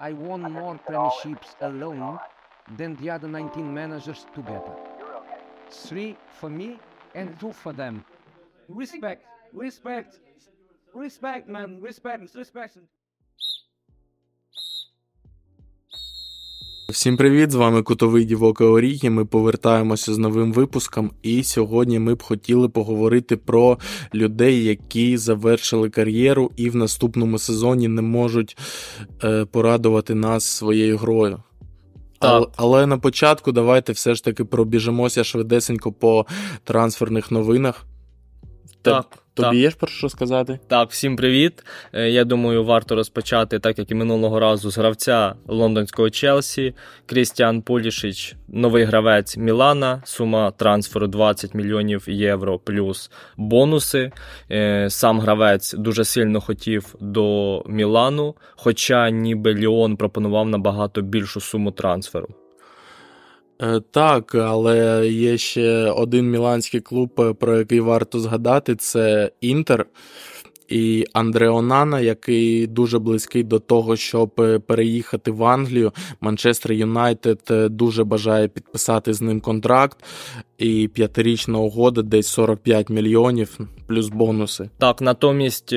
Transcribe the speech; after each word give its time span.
I 0.00 0.14
won 0.14 0.50
more 0.50 0.80
premierships 0.88 1.54
alone 1.60 2.18
than 2.76 2.96
the 2.96 3.10
other 3.10 3.28
19 3.28 3.74
managers 3.74 4.26
together. 4.34 4.74
Three 5.70 6.16
for 6.30 6.48
me 6.48 6.80
and 7.14 7.38
two 7.38 7.52
for 7.52 7.74
them. 7.74 8.02
Respect, 8.68 9.26
respect, 9.52 10.18
respect, 10.94 11.48
man, 11.48 11.80
respect, 11.82 12.34
respect. 12.34 12.78
Всім 17.00 17.16
привіт! 17.16 17.50
З 17.50 17.54
вами 17.54 17.82
Кутовий 17.82 18.24
Дівока 18.24 18.64
Орігі. 18.64 19.10
Ми 19.10 19.24
повертаємося 19.24 20.14
з 20.14 20.18
новим 20.18 20.52
випуском, 20.52 21.10
і 21.22 21.42
сьогодні 21.42 21.98
ми 21.98 22.14
б 22.14 22.22
хотіли 22.22 22.68
поговорити 22.68 23.36
про 23.36 23.78
людей, 24.14 24.64
які 24.64 25.16
завершили 25.16 25.90
кар'єру 25.90 26.50
і 26.56 26.70
в 26.70 26.76
наступному 26.76 27.38
сезоні 27.38 27.88
не 27.88 28.02
можуть 28.02 28.58
е, 29.24 29.44
порадувати 29.44 30.14
нас 30.14 30.44
своєю 30.44 30.96
грою. 30.96 31.42
Але, 32.18 32.46
але 32.56 32.86
на 32.86 32.98
початку 32.98 33.52
давайте 33.52 33.92
все 33.92 34.14
ж 34.14 34.24
таки 34.24 34.44
пробіжимося 34.44 35.24
швидесенько 35.24 35.92
по 35.92 36.26
трансферних 36.64 37.30
новинах. 37.30 37.86
Так, 38.82 39.06
Тобі 39.40 39.56
так. 39.56 39.62
є 39.62 39.70
ж 39.70 39.76
про 39.76 39.88
що 39.88 40.08
сказати? 40.08 40.58
Так, 40.68 40.90
всім 40.90 41.16
привіт. 41.16 41.64
Е, 41.92 42.10
Я 42.10 42.24
думаю, 42.24 42.64
варто 42.64 42.94
розпочати, 42.94 43.58
так 43.58 43.78
як 43.78 43.90
і 43.90 43.94
минулого 43.94 44.40
разу, 44.40 44.70
з 44.70 44.78
гравця 44.78 45.34
лондонського 45.46 46.10
Челсі 46.10 46.74
Крістіан 47.06 47.62
Полішич, 47.62 48.36
новий 48.48 48.84
гравець 48.84 49.36
Мілана. 49.36 50.02
Сума 50.04 50.50
трансферу 50.50 51.06
20 51.06 51.54
мільйонів 51.54 52.04
євро 52.08 52.58
плюс 52.58 53.10
бонуси. 53.36 54.12
Е, 54.50 54.90
Сам 54.90 55.20
гравець 55.20 55.74
дуже 55.74 56.04
сильно 56.04 56.40
хотів 56.40 56.94
до 57.00 57.62
Мілану, 57.66 58.34
хоча 58.56 59.10
ніби 59.10 59.54
Ліон 59.54 59.96
пропонував 59.96 60.48
набагато 60.48 61.02
більшу 61.02 61.40
суму 61.40 61.70
трансферу. 61.70 62.28
Е, 63.62 63.80
Так, 63.90 64.34
але 64.34 65.08
є 65.08 65.38
ще 65.38 65.90
один 65.90 66.30
міланський 66.30 66.80
клуб, 66.80 67.20
е, 67.20 67.32
про 67.32 67.58
який 67.58 67.80
варто 67.80 68.20
згадати: 68.20 68.76
це 68.76 69.30
Інтер. 69.40 69.86
І 70.70 71.04
Андре 71.12 71.48
Онана, 71.48 72.00
який 72.00 72.66
дуже 72.66 72.98
близький 72.98 73.42
до 73.42 73.58
того, 73.58 73.96
щоб 73.96 74.30
е, 74.38 74.58
переїхати 74.58 75.30
в 75.30 75.44
Англію. 75.44 75.92
Манчестер 76.20 76.72
Юнайтед 76.72 77.40
е, 77.50 77.68
дуже 77.68 78.04
бажає 78.04 78.48
підписати 78.48 79.12
з 79.12 79.22
ним 79.22 79.40
контракт. 79.40 80.04
І 80.58 80.88
п'ятирічна 80.94 81.58
угода 81.58 82.02
десь 82.02 82.26
45 82.26 82.90
мільйонів 82.90 83.58
плюс 83.86 84.08
бонуси. 84.08 84.70
Так, 84.78 85.00
натомість, 85.00 85.72
е, 85.72 85.76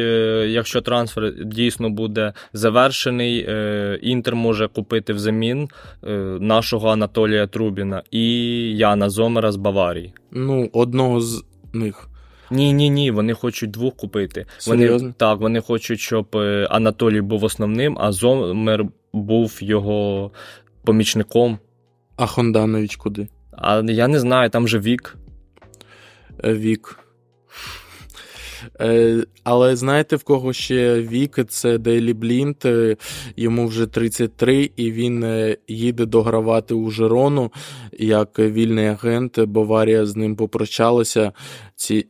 якщо 0.50 0.82
трансфер 0.82 1.46
дійсно 1.46 1.90
буде 1.90 2.34
завершений, 2.54 3.48
Інтер 4.02 4.36
може 4.36 4.68
купити 4.68 5.14
взамін 5.14 5.68
нашого 6.40 6.90
Анатолія 6.90 7.48
Трубіна 7.48 8.04
і 8.12 8.28
Яна 8.78 9.10
Зомера 9.10 9.52
з 9.52 9.56
Баварії. 9.56 10.14
Ну, 10.32 10.70
одного 10.74 11.22
з 11.22 11.44
них. 11.74 12.10
Ні, 12.54 12.74
ні, 12.74 12.90
ні, 12.90 13.12
вони 13.12 13.34
хочуть 13.34 13.72
двох 13.72 13.96
купити. 13.96 14.46
Серйозно? 14.58 14.98
Вони 14.98 15.14
так, 15.18 15.40
вони 15.40 15.62
хочуть, 15.62 16.00
щоб 16.00 16.28
е, 16.36 16.68
Анатолій 16.70 17.22
був 17.22 17.44
основним, 17.44 17.98
а 18.00 18.12
Зомер 18.12 18.86
був 19.14 19.58
його 19.62 20.32
помічником. 20.84 21.60
А 22.16 22.26
Хонданович 22.26 22.96
куди? 22.96 23.28
А 23.52 23.82
я 23.88 24.08
не 24.08 24.20
знаю, 24.20 24.50
там 24.50 24.68
же 24.68 24.80
вік. 24.80 25.18
Е, 26.44 26.54
Вік. 26.54 27.00
Е, 28.82 29.24
Але 29.44 29.76
знаєте, 29.76 30.16
в 30.16 30.24
кого 30.24 30.54
ще 30.54 31.02
вік? 31.02 31.40
Це 31.50 31.78
Дейлі 31.78 32.14
Блінт. 32.14 32.66
Йому 33.36 33.68
вже 33.68 33.88
33, 33.88 34.72
і 34.76 34.92
він 34.92 35.26
їде 35.68 36.06
догравати 36.06 36.74
у 36.74 36.92
Жерону 36.92 37.52
як 38.00 38.40
вільний 38.40 38.88
агент. 38.88 39.40
Баварія 39.40 40.06
з 40.06 40.16
ним 40.16 40.36
попрощалася 40.36 41.32
ці, 41.76 42.08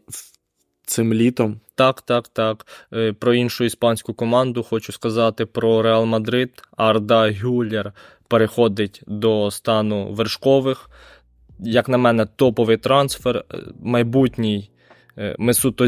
цим 0.86 1.14
літом. 1.14 1.60
Так, 1.76 2.02
так, 2.02 2.28
так. 2.28 2.66
Е, 2.94 3.14
Про 3.14 3.34
іншу 3.34 3.64
іспанську 3.64 4.14
команду 4.14 4.64
хочу 4.64 4.92
сказати 4.92 5.46
про 5.46 5.82
Реал 5.82 6.06
Мадрид. 6.06 6.64
Арда 6.78 7.32
Гюллер 7.32 7.94
переходить 8.28 9.02
до 9.08 9.52
стану 9.52 10.14
вершкових. 10.14 10.90
Як 11.60 11.90
на 11.90 11.98
мене, 11.98 12.26
топовий 12.36 12.78
трансфер. 12.78 13.38
Е, 13.38 13.58
Майбутній 13.82 14.70
е, 15.18 15.36
Месут 15.40 15.82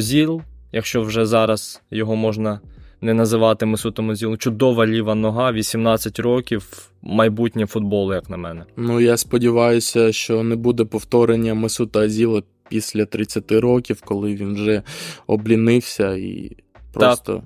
якщо 0.72 1.02
вже 1.02 1.26
зараз 1.26 1.82
його 1.92 2.16
можна 2.16 2.60
не 3.02 3.14
називати 3.14 3.66
Месутом 3.66 4.10
Озілом. 4.10 4.38
Чудова 4.38 4.88
ліва 4.88 5.16
нога, 5.16 5.52
18 5.52 6.20
років, 6.20 6.90
майбутнє 7.02 7.66
футболу, 7.66 8.14
як 8.14 8.30
на 8.30 8.38
мене. 8.38 8.66
Ну, 8.78 9.00
я 9.00 9.18
сподіваюся, 9.18 10.12
що 10.12 10.44
не 10.44 10.56
буде 10.56 10.86
повторення 10.86 11.54
Месута 11.54 12.00
Азіла 12.00 12.42
після 12.70 13.06
30 13.06 13.52
років, 13.52 14.02
коли 14.02 14.36
він 14.36 14.53
вже 14.53 14.81
облінився 15.28 16.16
і 16.16 16.52
просто 16.94 17.44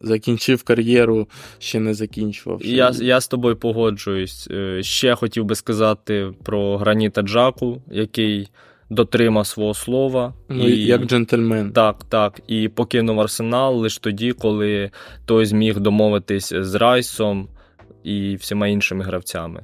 закінчив 0.00 0.62
кар'єру, 0.62 1.28
ще 1.58 1.80
не 1.80 1.94
закінчував. 1.94 2.66
Я, 2.66 2.92
я 3.00 3.20
з 3.20 3.28
тобою 3.28 3.56
погоджуюсь. 3.56 4.48
Е, 4.50 4.82
Ще 4.82 5.14
хотів 5.14 5.44
би 5.44 5.54
сказати 5.54 6.32
про 6.42 6.76
Граніта 6.76 7.22
Джаку, 7.22 7.82
який 7.90 8.48
дотримав 8.90 9.46
свого 9.46 9.74
слова. 9.74 10.34
Ну, 10.48 10.68
як 10.68 11.04
джентльмен. 11.04 11.72
Так, 11.72 12.04
так. 12.08 12.40
І 12.46 12.68
покинув 12.68 13.20
арсенал 13.20 13.76
лише 13.76 14.00
тоді, 14.00 14.32
коли 14.32 14.90
той 15.24 15.46
зміг 15.46 15.80
домовитись 15.80 16.52
з 16.56 16.74
Райсом 16.74 17.48
і 18.04 18.36
всіма 18.36 18.68
іншими 18.68 19.04
гравцями. 19.04 19.62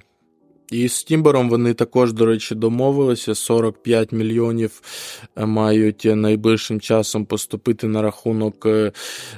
І 0.71 0.89
з 0.89 1.05
Тімбером 1.05 1.51
вони 1.51 1.75
також, 1.75 2.13
до 2.13 2.27
речі, 2.27 2.55
домовилися. 2.55 3.35
45 3.35 4.13
мільйонів 4.13 4.83
е, 5.37 5.47
мають 5.47 6.05
найближчим 6.05 6.81
часом 6.81 7.25
поступити 7.25 7.87
на 7.87 8.03
рахунок 8.03 8.67
е, 8.67 8.93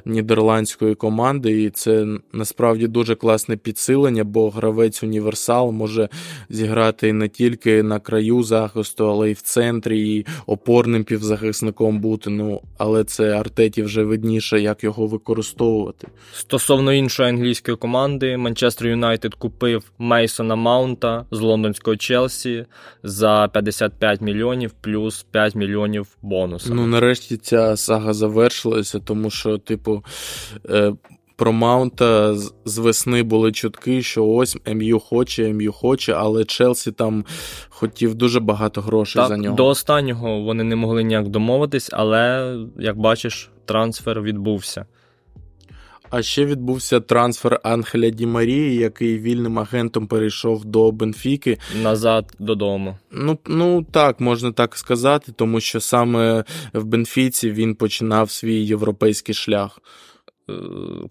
нідерландської 0.04 0.94
команди. 0.94 1.62
І 1.62 1.70
це 1.70 2.06
насправді 2.32 2.86
дуже 2.86 3.14
класне 3.14 3.56
підсилення, 3.56 4.24
бо 4.24 4.50
гравець 4.50 5.02
універсал 5.02 5.72
може 5.72 6.08
зіграти 6.48 7.12
не 7.12 7.28
тільки 7.28 7.82
на 7.82 8.00
краю 8.00 8.42
захисту, 8.42 9.08
але 9.08 9.30
й 9.30 9.32
в 9.32 9.40
центрі, 9.40 10.16
і 10.16 10.26
опорним 10.46 11.04
півзахисником 11.04 12.00
бути. 12.00 12.30
Ну, 12.30 12.60
але 12.78 13.04
це 13.04 13.30
Артеті 13.30 13.82
вже 13.82 14.04
видніше, 14.04 14.60
як 14.60 14.84
його 14.84 15.06
використовувати. 15.06 16.08
Стосовно 16.34 16.92
іншої 16.92 17.28
англійської 17.28 17.76
команди, 17.76 18.36
Манчестер 18.36 18.88
Юнайтед 18.88 19.34
купив 19.34 19.92
Мейсона 19.98 20.56
Маунта 20.56 21.17
з 21.30 21.40
лондонського 21.40 21.96
Челсі 21.96 22.66
за 23.02 23.48
55 23.52 24.20
мільйонів 24.20 24.72
плюс 24.80 25.22
5 25.30 25.54
мільйонів 25.54 26.06
бонусу. 26.22 26.74
Ну, 26.74 26.86
нарешті 26.86 27.36
ця 27.36 27.76
сага 27.76 28.12
завершилася, 28.12 28.98
тому 28.98 29.30
що, 29.30 29.58
типу, 29.58 30.04
е, 30.70 30.92
про 31.36 31.52
Маунта 31.52 32.34
з- 32.64 32.78
весни 32.78 33.22
були 33.22 33.52
чутки, 33.52 34.02
що 34.02 34.26
ось 34.26 34.56
МЮ 34.66 34.98
хоче, 35.00 35.52
МЮ 35.52 35.72
хоче, 35.72 36.12
але 36.12 36.44
Челсі 36.44 36.92
там 36.92 37.24
хотів 37.68 38.14
дуже 38.14 38.40
багато 38.40 38.80
грошей 38.80 39.22
за 39.28 39.36
нього. 39.36 39.56
до 39.56 39.66
останнього 39.66 40.40
вони 40.40 40.64
не 40.64 40.76
могли 40.76 41.02
ніяк 41.02 41.28
домовитись, 41.28 41.90
але, 41.92 42.54
як 42.78 42.98
бачиш, 42.98 43.50
трансфер 43.64 44.22
відбувся. 44.22 44.86
А 46.10 46.22
ще 46.22 46.44
відбувся 46.44 47.00
трансфер 47.00 47.60
Анхеля 47.62 48.10
Ді 48.10 48.26
Марії, 48.26 48.76
який 48.76 49.18
вільним 49.18 49.58
агентом 49.58 50.06
перейшов 50.06 50.64
до 50.64 50.92
Бенфіки. 50.92 51.58
Назад 51.82 52.32
додому. 52.38 52.98
Ну, 53.12 53.38
ну 53.46 53.82
так, 53.82 54.20
можна 54.20 54.52
так 54.52 54.76
сказати, 54.76 55.32
тому 55.36 55.60
що 55.60 55.80
саме 55.80 56.44
в 56.72 56.84
Бенфіці 56.84 57.50
він 57.50 57.74
починав 57.74 58.30
свій 58.30 58.66
європейський 58.66 59.34
шлях. 59.34 59.78
Е, 60.50 60.52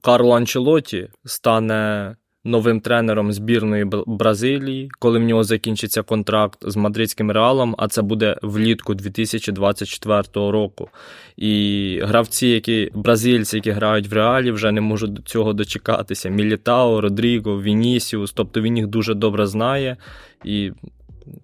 Карло 0.02 0.35
Анчелоті 0.35 1.09
стане 1.25 2.16
новим 2.47 2.80
тренером 2.80 3.31
збірної 3.31 3.85
Бразилії, 4.05 4.91
коли 4.99 5.20
в 5.20 5.23
нього 5.23 5.44
закінчиться 5.44 6.02
контракт 6.02 6.59
з 6.61 6.76
мадридським 6.76 7.32
реалом, 7.32 7.76
а 7.78 7.88
це 7.88 8.02
буде 8.02 8.38
влітку 8.41 8.94
2024 8.94 10.23
року. 10.34 10.90
І 11.38 12.02
гравці, 12.03 12.47
які 12.47 12.91
бразильці, 12.94 13.55
які 13.55 13.72
грають 13.72 14.08
в 14.08 14.14
реалі, 14.14 14.52
вже 14.52 14.72
не 14.72 14.82
можуть 14.82 15.14
до 15.14 15.22
цього 15.22 15.53
дочекатися. 15.53 16.29
Мілітао, 16.29 17.02
Родріго, 17.02 17.61
Вінісіус, 17.61 18.32
тобто 18.32 18.61
він 18.61 18.78
їх 18.78 18.88
дуже 18.88 19.14
добре 19.14 19.47
знає. 19.47 19.97
І 20.46 20.72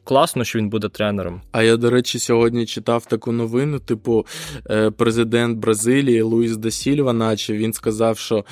класно, 0.03 0.43
що 0.43 0.59
він 0.59 0.69
буде 0.69 0.89
тренером. 0.89 1.41
А 1.51 1.63
я, 1.63 1.77
до 1.77 1.89
речі, 1.89 2.19
сьогодні 2.19 2.65
читав 2.65 3.05
таку 3.05 3.31
новину: 3.31 3.79
типу, 3.79 4.25
е, 4.69 4.91
президент 4.91 5.57
Бразилії 5.57 6.21
Луїс 6.21 6.57
да 6.57 6.71
Сільва, 6.71 7.13
наче 7.13 7.53
він 7.53 7.73
сказав, 7.73 8.17
що 8.17 8.45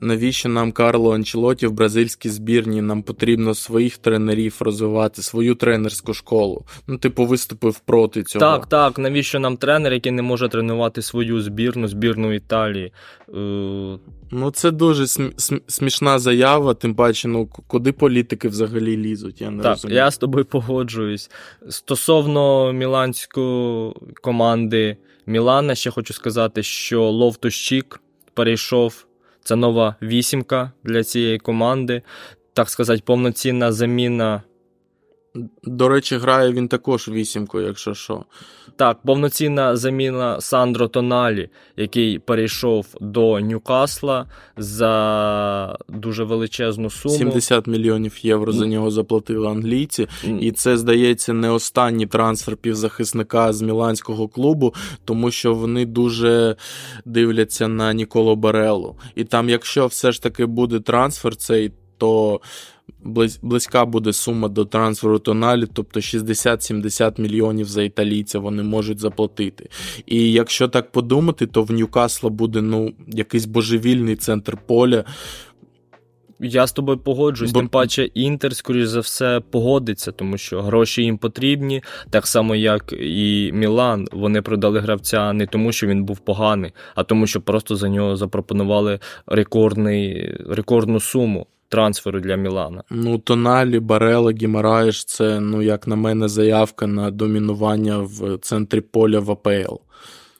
навіщо 0.00 0.48
нам 0.48 0.72
Карло 0.72 1.14
Анчелоті 1.14 1.66
в 1.66 1.72
бразильській 1.72 2.28
збірні? 2.28 2.82
Нам 2.82 3.02
потрібно 3.02 3.54
своїх 3.54 3.98
тренерів 3.98 4.56
розвивати, 4.60 5.22
свою 5.22 5.54
тренерську 5.54 6.14
школу. 6.14 6.64
Ну, 6.86 6.98
типу, 6.98 7.26
виступив 7.26 7.78
проти 7.78 8.22
цього. 8.22 8.40
Так, 8.40 8.66
так. 8.66 8.98
Навіщо 8.98 9.40
нам 9.40 9.56
тренер, 9.56 9.92
який 9.92 10.12
не 10.12 10.22
може 10.22 10.48
тренувати 10.48 11.02
свою 11.02 11.42
збірну, 11.42 11.88
збірну 11.88 12.32
Італії? 12.32 12.92
Е, 13.34 13.98
Ну, 14.30 14.50
це 14.50 14.70
дуже 14.70 15.06
смішна 15.66 16.18
заява, 16.18 16.74
тим 16.74 16.94
паче, 16.94 17.28
ну 17.28 17.46
куди 17.46 17.92
політики 17.92 18.48
взагалі 18.48 18.96
лізуть. 18.96 19.40
Я 19.40 19.50
не 19.50 19.62
так, 19.62 19.72
розумію. 19.72 19.96
я 19.96 20.10
з 20.10 20.18
тобою 20.18 20.44
погоджуюсь. 20.44 20.77
Стосовно 21.68 22.72
міланської 22.72 23.92
команди 24.22 24.96
Мілана, 25.26 25.74
ще 25.74 25.90
хочу 25.90 26.14
сказати, 26.14 26.62
що 26.62 27.02
Ловтощік 27.02 28.00
перейшов. 28.34 29.04
Це 29.44 29.56
нова 29.56 29.96
вісімка 30.02 30.72
для 30.84 31.04
цієї 31.04 31.38
команди. 31.38 32.02
Так 32.52 32.70
сказати, 32.70 33.02
повноцінна 33.06 33.72
заміна 33.72 34.42
до 35.62 35.88
речі, 35.88 36.16
грає 36.16 36.52
він 36.52 36.68
також 36.68 37.08
вісімку, 37.08 37.60
якщо 37.60 37.94
що. 37.94 38.24
Так, 38.76 38.98
повноцінна 39.06 39.76
заміна 39.76 40.40
Сандро 40.40 40.88
Тоналі, 40.88 41.48
який 41.76 42.18
перейшов 42.18 42.86
до 43.00 43.40
Ньюкасла 43.40 44.26
за 44.56 45.78
дуже 45.88 46.24
величезну 46.24 46.90
суму. 46.90 47.14
70 47.14 47.66
мільйонів 47.66 48.18
євро 48.22 48.52
за 48.52 48.66
нього 48.66 48.90
заплатили 48.90 49.48
англійці. 49.48 50.06
І 50.40 50.52
це, 50.52 50.76
здається, 50.76 51.32
не 51.32 51.50
останній 51.50 52.06
трансфер 52.06 52.56
півзахисника 52.56 53.52
з 53.52 53.62
міланського 53.62 54.28
клубу, 54.28 54.74
тому 55.04 55.30
що 55.30 55.54
вони 55.54 55.86
дуже 55.86 56.56
дивляться 57.04 57.68
на 57.68 57.92
Ніколо 57.92 58.36
Барелу. 58.36 58.96
І 59.14 59.24
там, 59.24 59.48
якщо 59.48 59.86
все 59.86 60.12
ж 60.12 60.22
таки 60.22 60.46
буде 60.46 60.80
трансфер, 60.80 61.36
цей 61.36 61.72
то 61.98 62.40
близька 63.42 63.84
буде 63.84 64.12
сума 64.12 64.48
до 64.48 64.64
трансферу 64.64 65.18
тоналі, 65.18 65.66
тобто 65.72 66.00
60-70 66.00 67.20
мільйонів 67.20 67.66
за 67.66 67.82
італійця 67.82 68.38
вони 68.38 68.62
можуть 68.62 68.98
заплатити. 68.98 69.68
І 70.06 70.32
якщо 70.32 70.68
так 70.68 70.92
подумати, 70.92 71.46
то 71.46 71.62
в 71.62 71.70
Ньюкасла 71.70 72.30
буде 72.30 72.62
ну, 72.62 72.92
якийсь 73.06 73.46
божевільний 73.46 74.16
центр 74.16 74.58
поля. 74.66 75.04
Я 76.40 76.66
з 76.66 76.72
тобою 76.72 76.98
погоджуюсь, 76.98 77.52
Бо... 77.52 77.60
тим 77.60 77.68
паче 77.68 78.04
Інтер, 78.04 78.56
скоріш 78.56 78.86
за 78.86 79.00
все, 79.00 79.40
погодиться, 79.50 80.12
тому 80.12 80.38
що 80.38 80.62
гроші 80.62 81.02
їм 81.02 81.18
потрібні, 81.18 81.82
так 82.10 82.26
само, 82.26 82.54
як 82.54 82.94
і 83.00 83.50
Мілан. 83.54 84.08
Вони 84.12 84.42
продали 84.42 84.80
гравця 84.80 85.32
не 85.32 85.46
тому, 85.46 85.72
що 85.72 85.86
він 85.86 86.04
був 86.04 86.18
поганий, 86.18 86.72
а 86.94 87.04
тому, 87.04 87.26
що 87.26 87.40
просто 87.40 87.76
за 87.76 87.88
нього 87.88 88.16
запропонували 88.16 88.98
рекордний, 89.26 90.34
рекордну 90.48 91.00
суму 91.00 91.46
трансферу 91.68 92.20
для 92.20 92.36
Мілана. 92.36 92.82
Ну, 92.90 93.18
Тоналі, 93.18 93.80
Барела, 93.80 94.32
Гімараєш 94.32 95.04
це, 95.04 95.40
ну, 95.40 95.62
як 95.62 95.86
на 95.86 95.96
мене, 95.96 96.28
заявка 96.28 96.86
на 96.86 97.10
домінування 97.10 97.98
в 97.98 98.38
центрі 98.38 98.80
поля 98.80 99.20
в 99.20 99.30
АПЛ. 99.30 99.74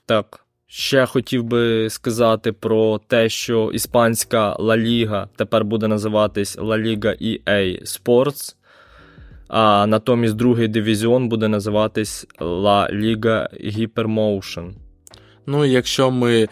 Так. 0.05 0.45
Ще 0.71 1.05
хотів 1.05 1.43
би 1.43 1.89
сказати 1.89 2.51
про 2.51 2.99
те, 3.07 3.29
що 3.29 3.71
іспанська 3.73 4.55
Ла 4.59 4.77
Ліга 4.77 5.29
тепер 5.35 5.65
буде 5.65 5.87
називатись 5.87 6.57
Ла 6.57 6.77
Ліга 6.77 7.09
EA 7.09 7.83
Sports, 7.83 8.55
а 9.47 9.87
натомість 9.87 10.35
другий 10.35 10.67
дивізіон 10.67 11.29
буде 11.29 11.47
називатись 11.47 12.27
Ла 12.39 12.89
Ліга 12.91 13.49
Hypermotion. 13.53 14.71
Ну, 15.51 15.65
якщо 15.65 16.11
ми 16.11 16.47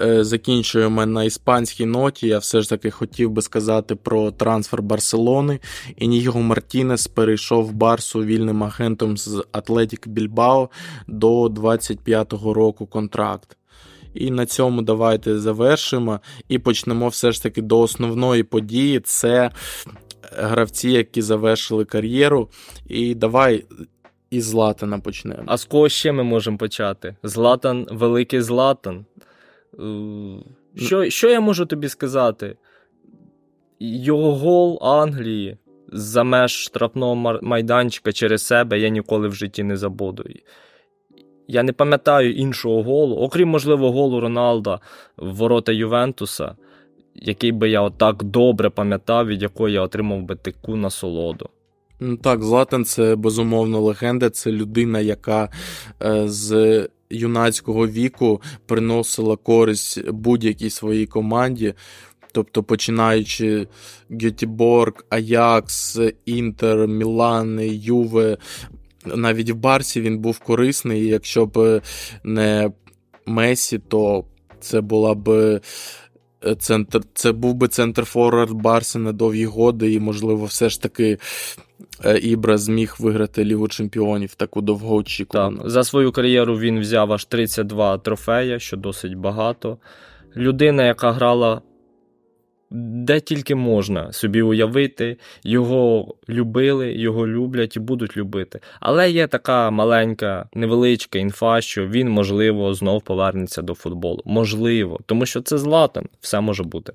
е, 0.00 0.24
закінчуємо 0.24 1.06
на 1.06 1.24
іспанській 1.24 1.86
ноті, 1.86 2.28
я 2.28 2.38
все 2.38 2.62
ж 2.62 2.68
таки 2.68 2.90
хотів 2.90 3.30
би 3.30 3.42
сказати 3.42 3.94
про 3.94 4.30
трансфер 4.30 4.82
Барселони. 4.82 5.58
Ініго 5.96 6.40
Мартінес 6.40 7.06
перейшов 7.06 7.66
в 7.66 7.72
Барсу 7.72 8.24
вільним 8.24 8.62
агентом 8.62 9.16
з 9.16 9.44
Атлетік 9.52 10.08
Більбао 10.08 10.70
до 11.06 11.46
25-го 11.46 12.54
року 12.54 12.86
контракт. 12.86 13.56
І 14.14 14.30
на 14.30 14.46
цьому 14.46 14.82
давайте 14.82 15.38
завершимо 15.38 16.20
і 16.48 16.58
почнемо 16.58 17.08
все 17.08 17.32
ж 17.32 17.42
таки 17.42 17.62
до 17.62 17.80
основної 17.80 18.42
події. 18.42 19.00
Це 19.00 19.50
гравці, 20.36 20.90
які 20.90 21.22
завершили 21.22 21.84
кар'єру. 21.84 22.48
І 22.86 23.14
давай 23.14 23.64
із 24.32 24.44
Златана 24.44 24.98
почнемо. 24.98 25.42
А 25.46 25.56
з 25.56 25.64
кого 25.64 25.88
ще 25.88 26.12
ми 26.12 26.22
можемо 26.22 26.58
почати? 26.58 27.16
Златан, 27.22 27.86
великий 27.90 28.40
Златан. 28.40 29.04
Е, 29.78 29.84
що 30.76 31.10
що 31.10 31.30
я 31.30 31.40
можу 31.40 31.66
тобі 31.66 31.88
сказати? 31.88 32.56
Його 33.80 34.34
гол 34.34 34.78
Англії 34.82 35.56
за 35.88 36.24
меж 36.24 36.52
штрафного 36.52 37.38
майданчика 37.42 38.12
через 38.12 38.42
себе 38.42 38.78
я 38.78 38.88
ніколи 38.88 39.28
в 39.28 39.34
житті 39.34 39.62
не 39.62 39.76
забуду. 39.76 40.24
Я 41.48 41.62
не 41.62 41.72
пам'ятаю 41.72 42.34
іншого 42.34 42.82
голу, 42.82 43.16
окрім, 43.16 43.48
можливо, 43.48 43.92
голу 43.92 44.20
Роналда 44.20 44.80
в 45.16 45.34
ворота 45.34 45.72
Ювентуса, 45.72 46.56
який 47.14 47.52
би 47.52 47.70
я 47.70 47.82
отак 47.82 48.22
добре 48.22 48.70
пам'ятав, 48.70 49.26
від 49.26 49.42
якого 49.42 49.68
я 49.68 49.80
отримав 49.82 50.22
би 50.22 50.36
таку 50.36 50.76
насолоду. 50.76 51.48
Ну 52.04 52.16
так, 52.16 52.42
Златан 52.42 52.84
це 52.84 53.16
безумовно 53.16 53.80
легенда. 53.80 54.30
Це 54.30 54.52
людина, 54.52 55.00
яка 55.00 55.48
е, 56.02 56.28
з 56.28 56.88
юнацького 57.10 57.88
віку 57.88 58.42
приносила 58.66 59.36
користь 59.36 60.10
будь-якій 60.10 60.70
своїй 60.70 61.06
команді. 61.06 61.74
Тобто, 62.32 62.62
починаючи 62.62 63.68
Гетіборг, 64.10 64.92
Аякс, 65.10 66.00
Інтер, 66.26 66.88
Мілан, 66.88 67.60
Юве, 67.72 68.36
навіть 69.04 69.50
в 69.50 69.54
Барсі 69.54 70.00
він 70.00 70.18
був 70.18 70.38
корисний. 70.38 71.06
Якщо 71.06 71.46
б 71.46 71.80
не 72.24 72.70
Месі, 73.26 73.78
то 73.78 74.24
це 74.60 74.80
була 74.80 75.14
б 75.14 75.60
центр, 76.58 77.00
це 77.14 77.32
був 77.32 77.54
би 77.54 77.68
центр 77.68 78.04
форвард 78.04 78.52
Барси 78.52 78.98
на 78.98 79.12
довгі 79.12 79.44
годи, 79.44 79.92
і, 79.92 80.00
можливо, 80.00 80.44
все 80.44 80.68
ж 80.68 80.82
таки 80.82 81.18
Е, 81.71 81.71
Ібра 82.22 82.58
зміг 82.58 82.96
виграти 82.98 83.44
Лігу 83.44 83.68
Чемпіонів 83.68 84.34
таку 84.34 84.60
довгоочікувану. 84.60 85.58
Так, 85.58 85.70
За 85.70 85.84
свою 85.84 86.12
кар'єру 86.12 86.58
він 86.58 86.80
взяв 86.80 87.12
аж 87.12 87.24
32 87.24 87.98
трофея, 87.98 88.58
що 88.58 88.76
досить 88.76 89.14
багато. 89.14 89.78
Людина, 90.36 90.84
яка 90.86 91.12
грала 91.12 91.62
де 92.74 93.20
тільки 93.20 93.54
можна 93.54 94.12
собі 94.12 94.42
уявити, 94.42 95.16
його 95.44 96.14
любили, 96.28 96.92
його 96.92 97.26
люблять 97.26 97.76
і 97.76 97.80
будуть 97.80 98.16
любити. 98.16 98.60
Але 98.80 99.10
є 99.10 99.26
така 99.26 99.70
маленька, 99.70 100.48
невеличка 100.54 101.18
інфа, 101.18 101.60
що 101.60 101.86
він, 101.86 102.08
можливо, 102.08 102.74
знов 102.74 103.02
повернеться 103.02 103.62
до 103.62 103.74
футболу. 103.74 104.22
Можливо, 104.24 105.00
тому 105.06 105.26
що 105.26 105.40
це 105.40 105.58
Златан, 105.58 106.06
все 106.20 106.40
може 106.40 106.62
бути. 106.62 106.92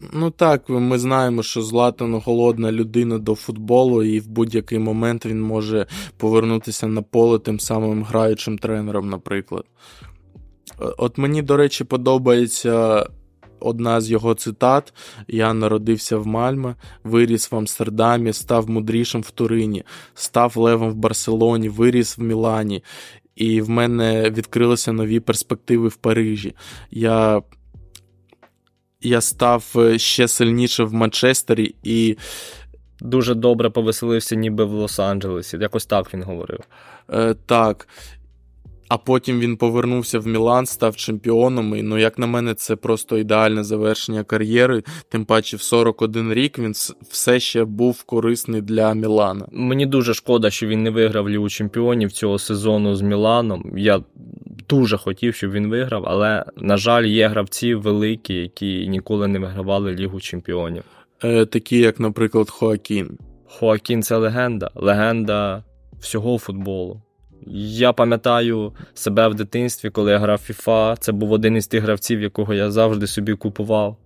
Ну 0.00 0.30
так, 0.30 0.68
ми 0.68 0.98
знаємо, 0.98 1.42
що 1.42 1.62
Златан 1.62 2.14
голодна 2.14 2.72
людина 2.72 3.18
до 3.18 3.34
футболу, 3.34 4.02
і 4.02 4.20
в 4.20 4.28
будь-який 4.28 4.78
момент 4.78 5.26
він 5.26 5.42
може 5.42 5.86
повернутися 6.16 6.86
на 6.86 7.02
поле 7.02 7.38
тим 7.38 7.60
самим 7.60 8.04
граючим 8.04 8.58
тренером, 8.58 9.10
наприклад. 9.10 9.64
Е, 10.80 10.84
от 10.98 11.18
мені, 11.18 11.42
до 11.42 11.56
речі, 11.56 11.84
подобається 11.84 13.06
одна 13.60 14.00
з 14.00 14.10
його 14.10 14.34
цитат: 14.34 14.94
Я 15.28 15.54
народився 15.54 16.16
в 16.16 16.26
Мальме, 16.26 16.74
виріс 17.04 17.52
в 17.52 17.56
Амстердамі, 17.56 18.32
став 18.32 18.70
мудрішим 18.70 19.20
в 19.20 19.30
Турині, 19.30 19.84
став 20.14 20.56
левом 20.56 20.90
в 20.90 20.94
Барселоні, 20.94 21.68
виріс 21.68 22.18
в 22.18 22.22
Мілані. 22.22 22.82
І 23.36 23.60
в 23.60 23.70
мене 23.70 24.30
відкрилися 24.30 24.92
нові 24.92 25.20
перспективи 25.20 25.88
в 25.88 25.96
Парижі. 25.96 26.54
Я 26.90 27.42
я 29.08 29.20
став 29.20 29.72
е, 29.76 29.98
ще 29.98 30.28
сильніше 30.28 30.84
в 30.84 30.94
Манчестері 30.94 31.74
і. 31.82 32.16
Дуже 33.00 33.34
добре 33.34 33.70
повеселився, 33.70 34.36
ніби 34.36 34.64
в 34.64 34.72
Лос-Анджелесі. 34.74 35.60
Якось 35.60 35.86
так 35.86 36.14
він 36.14 36.22
говорив. 36.22 36.60
Е, 37.12 37.34
Так. 37.46 37.88
А 38.88 38.98
потім 38.98 39.40
він 39.40 39.56
повернувся 39.56 40.18
в 40.18 40.26
Мілан, 40.26 40.66
став 40.66 40.96
чемпіоном. 40.96 41.76
І 41.76 41.82
ну, 41.82 41.98
як 41.98 42.18
на 42.18 42.26
мене, 42.26 42.54
це 42.54 42.76
просто 42.76 43.18
ідеальне 43.18 43.64
завершення 43.64 44.24
кар'єри. 44.24 44.82
Тим 45.08 45.24
паче, 45.24 45.56
в 45.56 45.62
41 45.62 46.32
рік 46.32 46.58
він 46.58 46.72
все 47.10 47.40
ще 47.40 47.64
був 47.64 48.02
корисний 48.02 48.62
для 48.62 48.94
Мілана. 48.94 49.46
Мені 49.52 49.86
дуже 49.86 50.14
шкода, 50.14 50.50
що 50.50 50.66
він 50.66 50.82
не 50.82 50.90
виграв 50.90 51.30
Лігу 51.30 51.48
чемпіонів 51.48 52.12
цього 52.12 52.38
сезону 52.38 52.94
з 52.94 53.02
Міланом. 53.02 53.72
Я 53.76 54.00
дуже 54.68 54.96
хотів, 54.96 55.34
щоб 55.34 55.50
він 55.50 55.68
виграв, 55.68 56.04
але, 56.06 56.44
на 56.56 56.76
жаль, 56.76 57.04
є 57.04 57.28
гравці 57.28 57.74
великі, 57.74 58.34
які 58.34 58.88
ніколи 58.88 59.28
не 59.28 59.38
вигравали 59.38 59.92
Лігу 59.94 60.20
чемпіонів. 60.20 60.82
Е, 61.24 61.46
Такі, 61.46 61.78
як, 61.78 62.00
наприклад, 62.00 62.50
Хоакін. 62.50 63.18
Хоакін 63.48 64.02
це 64.02 64.16
легенда. 64.16 64.70
Легенда 64.74 65.64
всього 66.00 66.38
футболу. 66.38 67.02
Я 67.46 67.92
пам'ятаю 67.92 68.72
себе 68.94 69.28
в 69.28 69.34
дитинстві, 69.34 69.90
коли 69.90 70.10
я 70.10 70.18
грав 70.18 70.40
FIFA. 70.48 70.96
Це 71.00 71.12
був 71.12 71.32
один 71.32 71.56
із 71.56 71.66
тих 71.66 71.82
гравців, 71.82 72.20
якого 72.20 72.54
я 72.54 72.70
завжди 72.70 73.06
собі 73.06 73.34
купував. 73.34 73.96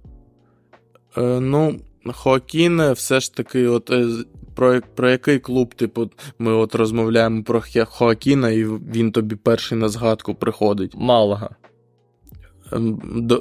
Е, 1.17 1.41
ну, 1.41 1.81
Хоакін 2.07 2.93
все 2.93 3.21
ж 3.21 3.35
таки, 3.35 3.67
от 3.67 3.91
е, 3.91 4.07
про 4.55 4.81
про 4.95 5.11
який 5.11 5.39
клуб, 5.39 5.75
типу, 5.75 6.11
ми 6.39 6.53
от 6.53 6.75
розмовляємо 6.75 7.43
про 7.43 7.63
Хоакіна, 7.87 8.51
і 8.51 8.65
він 8.65 9.13
тобі 9.13 9.37
перший 9.37 9.79
на 9.79 9.89
згадку 9.89 10.35
приходить. 10.35 10.93
Малага. 10.97 11.51
Ем, 12.73 13.00
до, 13.05 13.41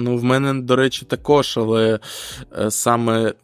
Ну, 0.00 0.16
в 0.16 0.24
мене, 0.24 0.54
до 0.54 0.76
речі, 0.76 1.06
також, 1.06 1.54
але 1.56 1.98
е, 2.58 2.70
саме 2.70 3.34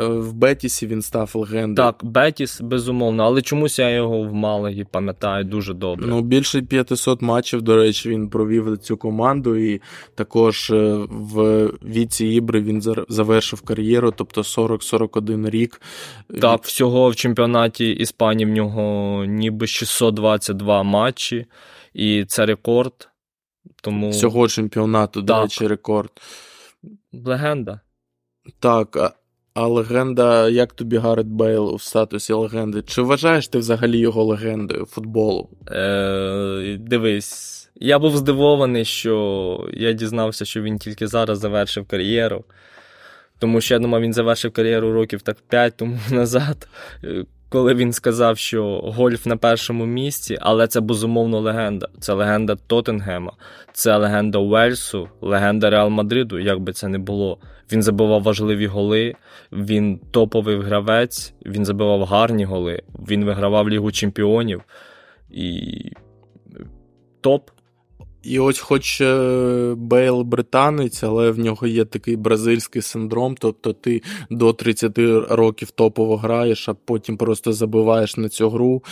е, 0.00 0.04
в 0.06 0.32
Бетісі 0.32 0.86
він 0.86 1.02
став 1.02 1.30
легендою. 1.34 1.86
Так, 1.86 2.04
Бетіс, 2.04 2.60
безумовно, 2.60 3.22
але 3.22 3.42
чомусь 3.42 3.78
я 3.78 3.90
його 3.90 4.22
в 4.22 4.34
Малагі 4.34 4.84
пам'ятаю 4.90 5.44
дуже 5.44 5.74
добре. 5.74 6.06
Ну, 6.06 6.22
більше 6.22 6.62
500 6.62 7.22
матчів, 7.22 7.62
до 7.62 7.76
речі, 7.76 8.08
він 8.08 8.28
провів 8.28 8.78
цю 8.78 8.96
команду, 8.96 9.56
і 9.56 9.80
також 10.14 10.70
е, 10.70 11.06
в 11.08 11.66
віці 11.84 12.26
Ібри 12.26 12.60
він 12.60 12.82
завершив 13.08 13.60
кар'єру, 13.60 14.12
тобто 14.16 14.40
40-41 14.40 15.50
рік. 15.50 15.80
Так, 16.40 16.64
всього 16.64 17.10
в 17.10 17.16
чемпіонаті 17.16 17.90
Іспанії 17.90 18.46
в 18.46 18.52
нього 18.52 19.24
ніби 19.24 19.66
622 19.66 20.82
матчі, 20.82 21.46
і 21.94 22.24
це 22.24 22.46
рекорд. 22.46 23.11
Тому... 23.82 24.10
Всього 24.10 24.48
чемпіонату, 24.48 25.22
до 25.22 25.42
речі, 25.42 25.66
рекорд. 25.66 26.10
Легенда. 27.12 27.80
Так. 28.58 28.96
А, 28.96 29.12
а 29.54 29.66
легенда, 29.66 30.48
як 30.48 30.72
тобі 30.72 30.96
Гаррет 30.96 31.26
Бейл 31.26 31.74
у 31.74 31.78
статусі 31.78 32.32
легенди? 32.32 32.82
Чи 32.82 33.02
вважаєш 33.02 33.48
ти 33.48 33.58
взагалі 33.58 33.98
його 33.98 34.24
легендою 34.24 34.86
футболу? 34.86 35.48
Е, 35.68 36.76
Дивись, 36.80 37.70
я 37.74 37.98
був 37.98 38.16
здивований, 38.16 38.84
що 38.84 39.68
я 39.72 39.92
дізнався, 39.92 40.44
що 40.44 40.62
він 40.62 40.78
тільки 40.78 41.06
зараз 41.06 41.38
завершив 41.38 41.86
кар'єру. 41.86 42.44
Тому 43.38 43.60
що 43.60 43.74
я 43.74 43.80
думав, 43.80 44.00
він 44.00 44.12
завершив 44.12 44.52
кар'єру 44.52 44.92
років 44.92 45.22
так 45.22 45.36
5 45.48 45.76
тому 45.76 45.98
назад 46.10 46.68
коли 47.52 47.74
він 47.74 47.92
сказав, 47.92 48.38
що 48.38 48.80
гольф 48.80 49.26
на 49.26 49.36
першому 49.36 49.86
місці, 49.86 50.38
але 50.40 50.66
це 50.66 50.80
безумовно 50.80 51.40
легенда. 51.40 51.88
Це 52.00 52.12
легенда 52.12 52.56
Тоттенгема, 52.66 53.32
це 53.72 53.96
легенда 53.96 54.38
Уельсу, 54.38 55.08
легенда 55.20 55.70
Реал 55.70 55.88
Мадриду, 55.88 56.38
як 56.38 56.60
би 56.60 56.72
це 56.72 56.88
не 56.88 56.98
було. 56.98 57.38
Він 57.72 57.82
забивав 57.82 58.22
важливі 58.22 58.66
голи, 58.66 59.14
він 59.52 60.00
топовий 60.10 60.60
гравець, 60.60 61.34
він 61.46 61.64
забивав 61.64 62.04
гарні 62.04 62.44
голи, 62.44 62.82
він 63.08 63.24
вигравав 63.24 63.70
Лігу 63.70 63.92
Чемпіонів 63.92 64.62
і 65.30 65.92
топ. 67.20 67.50
І 68.22 68.38
ось, 68.38 68.58
хоч 68.58 69.00
е, 69.00 69.74
Бейл 69.76 70.22
британець, 70.22 71.02
але 71.02 71.30
в 71.30 71.38
нього 71.38 71.66
є 71.66 71.84
такий 71.84 72.16
бразильський 72.16 72.82
синдром, 72.82 73.34
тобто 73.38 73.72
ти 73.72 74.02
до 74.30 74.52
30 74.52 74.98
років 75.30 75.70
топово 75.70 76.16
граєш, 76.16 76.68
а 76.68 76.74
потім 76.74 77.16
просто 77.16 77.52
забиваєш 77.52 78.16
на 78.16 78.28
цю 78.28 78.50
гру, 78.50 78.82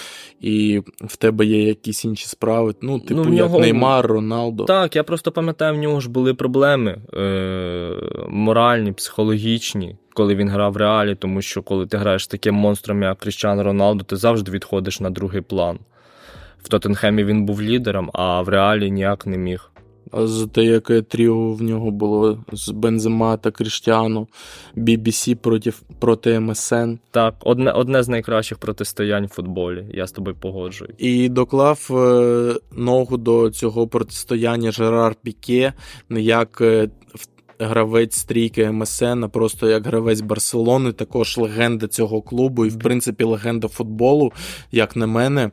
і 0.40 0.82
в 1.00 1.16
тебе 1.16 1.46
є 1.46 1.62
якісь 1.62 2.04
інші 2.04 2.26
справи. 2.26 2.74
Ну, 2.82 3.00
типу, 3.00 3.24
ну, 3.24 3.34
як 3.34 3.52
Неймар, 3.52 4.06
Роналдо. 4.06 4.64
Так, 4.64 4.96
я 4.96 5.02
просто 5.02 5.32
пам'ятаю, 5.32 5.74
в 5.74 5.78
нього 5.78 6.00
ж 6.00 6.10
були 6.10 6.34
проблеми 6.34 6.98
е- 7.14 8.26
моральні, 8.28 8.92
психологічні. 8.92 9.96
Коли 10.12 10.34
він 10.34 10.48
грав 10.48 10.72
в 10.72 10.76
реалі, 10.76 11.14
тому 11.14 11.42
що 11.42 11.62
коли 11.62 11.86
ти 11.86 11.96
граєш 11.96 12.24
з 12.24 12.26
таким 12.26 12.54
монстром, 12.54 13.02
як 13.02 13.18
Кріщан 13.18 13.60
Роналдо, 13.60 14.04
ти 14.04 14.16
завжди 14.16 14.52
відходиш 14.52 15.00
на 15.00 15.10
другий 15.10 15.40
план 15.40 15.78
в 16.62 16.68
Тоттенхемі 16.68 17.24
він 17.24 17.44
був 17.44 17.62
лідером, 17.62 18.10
а 18.12 18.42
в 18.42 18.48
реалі 18.48 18.90
ніяк 18.90 19.26
не 19.26 19.38
міг. 19.38 19.70
А 20.12 20.26
за 20.26 20.46
те, 20.46 20.64
яке 20.64 21.02
тріо 21.02 21.52
в 21.52 21.62
нього 21.62 21.90
було 21.90 22.38
з 22.52 22.68
Бензема 22.68 23.36
та 23.36 23.50
Кріштіану, 23.50 24.28
BBC 24.76 25.34
проти 25.34 25.72
проти 25.98 26.40
МСН. 26.40 26.94
Так, 27.10 27.34
одне 27.40 27.72
одне 27.72 28.02
з 28.02 28.08
найкращих 28.08 28.58
протистоянь 28.58 29.26
в 29.26 29.28
футболі, 29.28 29.86
я 29.94 30.06
з 30.06 30.12
тобою 30.12 30.36
погоджую. 30.40 30.94
І 30.98 31.28
доклав 31.28 31.88
е, 31.90 32.54
ногу 32.76 33.16
до 33.16 33.50
цього 33.50 33.88
протистояння 33.88 34.72
Жерар 34.72 35.14
Піке, 35.22 35.72
не 36.08 36.20
як 36.20 36.60
е, 36.60 36.88
гравець 37.58 38.16
стрійки 38.16 38.70
МСН, 38.70 39.24
а 39.24 39.28
просто 39.28 39.68
як 39.68 39.86
гравець 39.86 40.20
Барселони, 40.20 40.92
також 40.92 41.38
легенда 41.38 41.88
цього 41.88 42.22
клубу, 42.22 42.66
і, 42.66 42.68
в 42.68 42.78
принципі, 42.78 43.24
легенда 43.24 43.68
футболу, 43.68 44.32
як 44.72 44.96
на 44.96 45.06
мене 45.06 45.50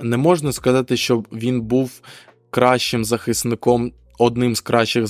не 0.00 0.16
можна 0.16 0.52
сказати, 0.52 0.96
що 0.96 1.24
він 1.32 1.60
був 1.60 2.00
кращим 2.50 3.04
захисником. 3.04 3.92
Одним 4.20 4.56
з 4.56 4.60
кращих 4.60 5.06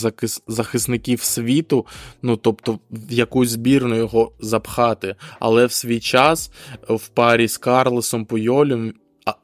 захисників 0.47 1.23
світу, 1.23 1.87
ну 2.23 2.37
тобто 2.37 2.79
в 2.91 3.13
якусь 3.13 3.49
збірну 3.49 3.97
його 3.97 4.33
запхати. 4.41 5.17
Але 5.41 5.67
в 5.67 5.73
свій 5.73 6.01
час 6.01 6.51
в 6.89 7.09
парі 7.09 7.49
з 7.49 7.59
Карлесом 7.59 8.25
Пуйолем, 8.25 8.95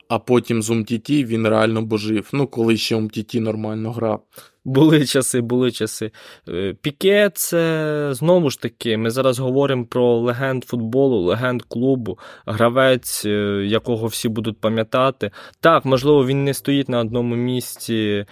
а, 0.08 0.18
потім 0.18 0.62
з 0.62 0.70
Умтіті 0.70 1.24
він 1.24 1.48
реально 1.48 1.82
божив. 1.82 2.28
Ну, 2.32 2.46
коли 2.46 2.76
ще 2.76 2.96
Умтіті 2.96 3.40
нормально 3.40 3.92
грав. 3.92 4.22
Були 4.64 5.06
часи, 5.06 5.40
були 5.40 5.70
часи. 5.70 6.10
Е, 6.48 6.74
Піке, 6.82 7.30
це 7.34 8.08
знову 8.12 8.50
ж 8.50 8.60
таки, 8.60 8.96
ми 8.96 9.10
зараз 9.10 9.38
говоримо 9.38 9.84
про 9.84 10.16
легенд 10.16 10.64
футболу, 10.64 11.20
легенд 11.20 11.62
клубу, 11.62 12.18
гравець, 12.46 13.26
е, 13.26 13.64
якого 13.66 14.06
всі 14.06 14.28
будуть 14.28 14.60
пам'ятати. 14.60 15.30
Так, 15.60 15.84
можливо, 15.84 16.26
він 16.26 16.44
не 16.44 16.54
стоїть 16.54 16.88
на 16.88 16.98
одному 16.98 17.36
місці 17.36 18.24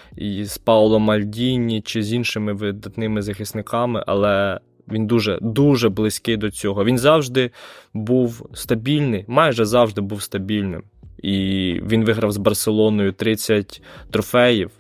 з 0.43 0.59
Пауло 0.59 0.99
Мальдіні 0.99 1.83
чи 1.83 2.03
з 2.03 2.13
іншими 2.13 2.53
видатними 2.53 3.23
захисниками, 3.23 4.05
але. 4.07 4.61
Він 4.89 5.07
дуже 5.07 5.39
дуже 5.43 5.89
близький 5.89 6.37
до 6.37 6.51
цього. 6.51 6.85
Він 6.85 6.99
завжди 6.99 7.51
був 7.95 8.49
стабільний, 8.55 9.25
майже 9.29 9.65
завжди 9.65 10.01
був 10.01 10.23
стабільним. 10.23 10.83
І 11.23 11.81
він 11.87 12.05
виграв 12.05 12.33
з 12.33 12.37
Барселоною 12.37 13.12
30 13.12 13.83
трофеїв. 14.11 14.71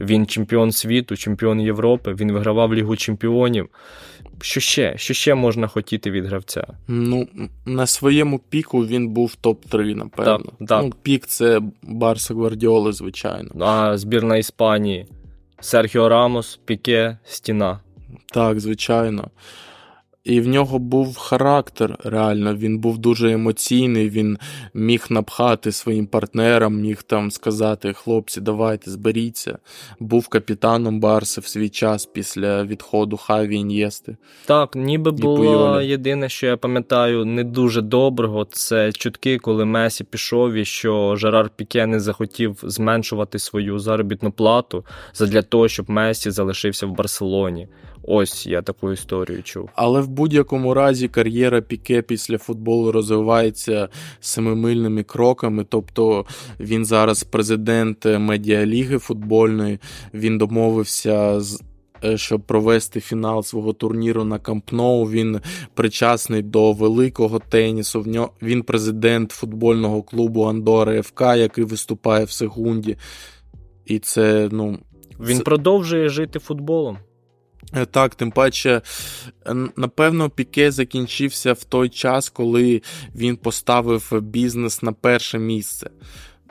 Він 0.00 0.26
чемпіон 0.26 0.72
світу, 0.72 1.16
чемпіон 1.16 1.60
Європи, 1.60 2.14
він 2.14 2.32
вигравав 2.32 2.74
Лігу 2.74 2.96
чемпіонів. 2.96 3.68
Що 4.42 4.60
ще 4.60 4.94
Що 4.96 5.14
ще 5.14 5.34
можна 5.34 5.66
хотіти 5.66 6.10
від 6.10 6.26
гравця? 6.26 6.66
Ну, 6.88 7.28
на 7.66 7.86
своєму 7.86 8.38
піку 8.38 8.86
він 8.86 9.08
був 9.08 9.36
топ-3, 9.42 9.94
напевно. 9.94 10.52
Так, 10.58 10.68
так. 10.68 10.82
Ну, 10.84 10.92
Пік 11.02 11.26
це 11.26 11.60
Барса 11.82 12.34
Гвардіоли, 12.34 12.92
звичайно. 12.92 13.50
А 13.64 13.98
збірна 13.98 14.36
Іспанії 14.36 15.06
Серхіо 15.60 16.08
Рамос, 16.08 16.60
Піке, 16.64 17.18
Стіна. 17.24 17.80
Так, 18.32 18.60
звичайно. 18.60 19.30
І 20.24 20.40
в 20.40 20.48
нього 20.48 20.78
був 20.78 21.16
характер, 21.16 21.96
реально. 22.04 22.54
Він 22.54 22.78
був 22.78 22.98
дуже 22.98 23.32
емоційний, 23.32 24.10
він 24.10 24.38
міг 24.74 25.06
напхати 25.10 25.72
своїм 25.72 26.06
партнерам, 26.06 26.80
міг 26.80 27.02
там 27.02 27.30
сказати: 27.30 27.92
хлопці, 27.92 28.40
давайте, 28.40 28.90
зберіться. 28.90 29.58
Був 30.00 30.28
капітаном 30.28 31.00
Барси 31.00 31.40
в 31.40 31.46
свій 31.46 31.68
час 31.68 32.06
після 32.06 32.64
відходу 32.64 33.16
Хаві 33.16 33.56
Ін'єсти. 33.56 34.16
Так, 34.46 34.76
ніби 34.76 35.10
було 35.10 35.80
єдине, 35.80 36.28
що 36.28 36.46
я 36.46 36.56
пам'ятаю, 36.56 37.24
не 37.24 37.44
дуже 37.44 37.82
доброго. 37.82 38.44
Це 38.44 38.92
чутки, 38.92 39.38
коли 39.38 39.64
Месі 39.64 40.04
пішов 40.04 40.52
і 40.52 40.64
що 40.64 41.16
Жерар 41.16 41.50
Піке 41.56 41.86
не 41.86 42.00
захотів 42.00 42.58
зменшувати 42.62 43.38
свою 43.38 43.78
заробітну 43.78 44.32
плату 44.32 44.84
задля 45.14 45.42
того, 45.42 45.68
щоб 45.68 45.90
Месі 45.90 46.30
залишився 46.30 46.86
в 46.86 46.90
Барселоні. 46.90 47.68
Ось 48.12 48.46
я 48.46 48.62
таку 48.62 48.92
історію 48.92 49.42
чув. 49.42 49.68
Але 49.74 50.00
в 50.00 50.08
будь-якому 50.08 50.74
разі 50.74 51.08
кар'єра 51.08 51.60
Піке 51.60 52.02
після 52.02 52.38
футболу 52.38 52.92
розвивається 52.92 53.88
семимильними 54.20 55.02
кроками. 55.02 55.64
Тобто 55.68 56.24
він 56.60 56.84
зараз 56.84 57.24
президент 57.24 58.04
медіаліги 58.04 58.98
футбольної, 58.98 59.78
він 60.14 60.38
домовився 60.38 61.40
з. 61.40 61.62
Е, 62.04 62.16
щоб 62.16 62.40
провести 62.40 63.00
фінал 63.00 63.42
свого 63.42 63.72
турніру 63.72 64.24
на 64.24 64.38
Кампноу, 64.38 65.04
він 65.04 65.40
причасний 65.74 66.42
до 66.42 66.72
великого 66.72 67.38
тенісу. 67.38 68.00
В 68.00 68.06
нього 68.06 68.30
він 68.42 68.62
президент 68.62 69.30
футбольного 69.30 70.02
клубу 70.02 70.42
Андора 70.42 71.02
ФК, 71.02 71.20
який 71.20 71.64
виступає 71.64 72.24
в 72.24 72.30
Сегунді. 72.30 72.96
І 73.86 73.98
це, 73.98 74.48
ну. 74.52 74.78
Він 75.20 75.36
це... 75.36 75.42
продовжує 75.42 76.08
жити 76.08 76.38
футболом. 76.38 76.98
Е, 77.74 77.86
так, 77.86 78.14
тим 78.14 78.30
паче, 78.30 78.82
напевно, 79.76 80.30
Піке 80.30 80.70
закінчився 80.70 81.52
в 81.52 81.64
той 81.64 81.88
час, 81.88 82.28
коли 82.28 82.82
він 83.14 83.36
поставив 83.36 84.20
бізнес 84.22 84.82
на 84.82 84.92
перше 84.92 85.38
місце. 85.38 85.90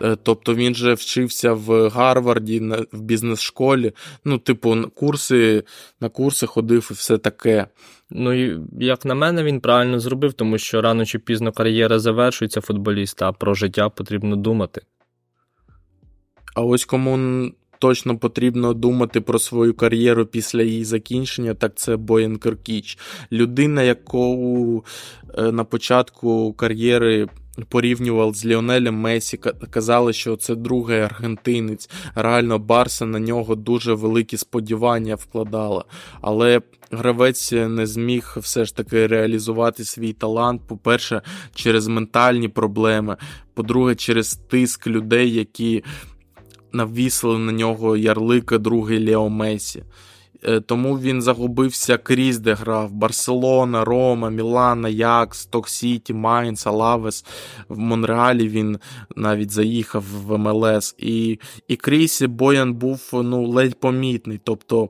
Е, 0.01 0.17
тобто 0.23 0.55
він 0.55 0.75
же 0.75 0.93
вчився 0.93 1.53
в 1.53 1.89
Гарварді, 1.89 2.59
в 2.91 3.01
бізнес-школі. 3.01 3.91
Ну, 4.25 4.37
типу, 4.37 4.91
курси, 4.95 5.63
на 6.01 6.09
курси 6.09 6.45
ходив 6.45 6.87
і 6.91 6.93
все 6.93 7.17
таке. 7.17 7.67
Ну, 8.09 8.33
як 8.79 9.05
на 9.05 9.15
мене, 9.15 9.43
він 9.43 9.59
правильно 9.61 9.99
зробив, 9.99 10.33
тому 10.33 10.57
що 10.57 10.81
рано 10.81 11.05
чи 11.05 11.19
пізно 11.19 11.51
кар'єра 11.51 11.99
завершується 11.99 12.61
футболіста, 12.61 13.29
а 13.29 13.31
про 13.31 13.53
життя 13.53 13.89
потрібно 13.89 14.35
думати. 14.35 14.81
А 16.55 16.61
ось 16.61 16.85
кому 16.85 17.51
точно 17.79 18.17
потрібно 18.17 18.73
думати 18.73 19.21
про 19.21 19.39
свою 19.39 19.73
кар'єру 19.73 20.25
після 20.25 20.63
її 20.63 20.85
закінчення, 20.85 21.53
так 21.53 21.75
це 21.75 21.97
Боян 21.97 22.37
Киркіч. 22.37 22.97
Людина, 23.31 23.83
яку 23.83 24.85
е, 25.37 25.51
на 25.51 25.63
початку 25.63 26.53
кар'єри 26.53 27.27
порівнював 27.69 28.35
з 28.35 28.45
Ліонелем 28.45 28.95
Месі, 28.95 29.37
казали, 29.69 30.13
що 30.13 30.35
це 30.35 30.55
другий 30.55 30.99
аргентинець. 30.99 31.89
Реально, 32.15 32.59
Барса 32.59 33.05
на 33.05 33.19
нього 33.19 33.55
дуже 33.55 33.93
великі 33.93 34.37
сподівання 34.37 35.15
вкладала. 35.15 35.85
Але 36.21 36.61
гравець 36.91 37.51
не 37.51 37.85
зміг 37.85 38.33
все 38.37 38.65
ж 38.65 38.75
таки 38.75 39.07
реалізувати 39.07 39.85
свій 39.85 40.13
талант. 40.13 40.61
По-перше, 40.67 41.21
через 41.55 41.87
ментальні 41.87 42.47
проблеми. 42.47 43.17
По-друге, 43.53 43.95
через 43.95 44.35
тиск 44.35 44.87
людей, 44.87 45.33
які 45.33 45.83
навісили 46.71 47.39
на 47.39 47.51
нього 47.51 47.97
ярлика 47.97 48.57
другий 48.57 49.05
Лео 49.09 49.29
Месі. 49.29 49.83
Е, 50.43 50.59
тому 50.59 50.99
він 50.99 51.21
загубився 51.21 51.97
крізь, 51.97 52.39
де 52.39 52.53
грав: 52.53 52.91
Барселона, 52.91 53.85
Рома, 53.85 54.29
Мілана, 54.29 54.89
Якс, 54.89 55.45
Токсіті, 55.45 56.13
Майнц, 56.13 56.67
Алавес. 56.67 57.25
В 57.69 57.79
Монреалі 57.79 58.47
він 58.47 58.79
навіть 59.15 59.51
заїхав 59.51 60.03
в 60.25 60.37
МЛС. 60.37 60.95
І 60.97 61.39
і 61.67 61.75
крізь 61.75 62.21
Боян 62.21 62.73
був 62.73 63.09
ну, 63.13 63.47
ледь 63.47 63.79
помітний. 63.79 64.39
Тобто 64.43 64.89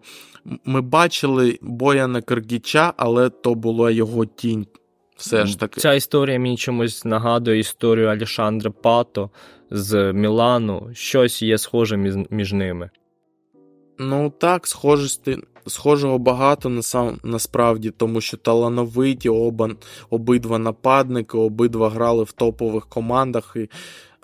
ми 0.66 0.82
бачили 0.82 1.60
Бояна 1.62 2.22
Киргіча, 2.22 2.94
але 2.98 3.30
то 3.30 3.56
була 3.56 3.92
його 3.92 4.26
тінь. 4.26 4.68
Все 5.18 5.46
ж 5.46 5.60
таки. 5.60 5.82
Ця 5.82 5.94
історія 5.94 6.40
мені 6.40 6.58
чомусь 6.58 7.06
нагадує 7.06 7.60
історію 7.60 8.08
Алішандра 8.08 8.72
Пато 8.72 9.30
з 9.72 10.14
Мілану. 10.14 10.90
Щось 10.94 11.42
є 11.42 11.58
схоже 11.58 11.98
між, 12.30 12.54
ними. 12.54 12.90
Ну 14.00 14.34
так, 14.38 14.68
схожості, 14.68 15.38
схожого 15.68 16.20
багато 16.20 16.70
насам, 16.70 17.20
насправді, 17.24 17.92
тому 17.98 18.22
що 18.22 18.38
талановиті 18.38 19.30
оба, 19.30 19.70
обидва 20.10 20.60
нападники, 20.60 21.38
обидва 21.38 21.90
грали 21.90 22.24
в 22.24 22.32
топових 22.32 22.86
командах. 22.86 23.54
І, 23.56 23.70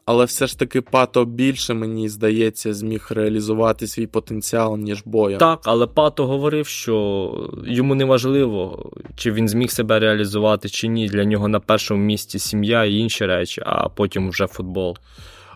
Але 0.06 0.26
все 0.26 0.48
ж 0.48 0.60
таки 0.60 0.82
Пато 0.82 1.26
більше, 1.26 1.74
мені 1.74 2.10
здається, 2.10 2.74
зміг 2.74 3.08
реалізувати 3.10 3.88
свій 3.88 4.08
потенціал, 4.08 4.78
ніж 4.78 5.04
Боян. 5.06 5.40
Так, 5.40 5.60
але 5.64 5.88
Пато 5.88 6.28
говорив, 6.28 6.68
що 6.68 7.50
йому 7.66 7.96
не 7.96 8.06
важливо, 8.06 8.92
чи 9.16 9.32
він 9.32 9.50
зміг 9.50 9.72
себе 9.72 10.00
реалізувати, 10.00 10.70
чи 10.70 10.88
ні. 10.88 11.10
Для 11.10 11.26
нього 11.26 11.48
на 11.48 11.60
першому 11.60 12.04
місці 12.04 12.40
сім'я 12.40 12.86
і 12.86 12.96
інші 12.96 13.26
речі, 13.26 13.62
а 13.66 13.90
потім 13.90 14.30
вже 14.30 14.48
футбол. 14.48 14.98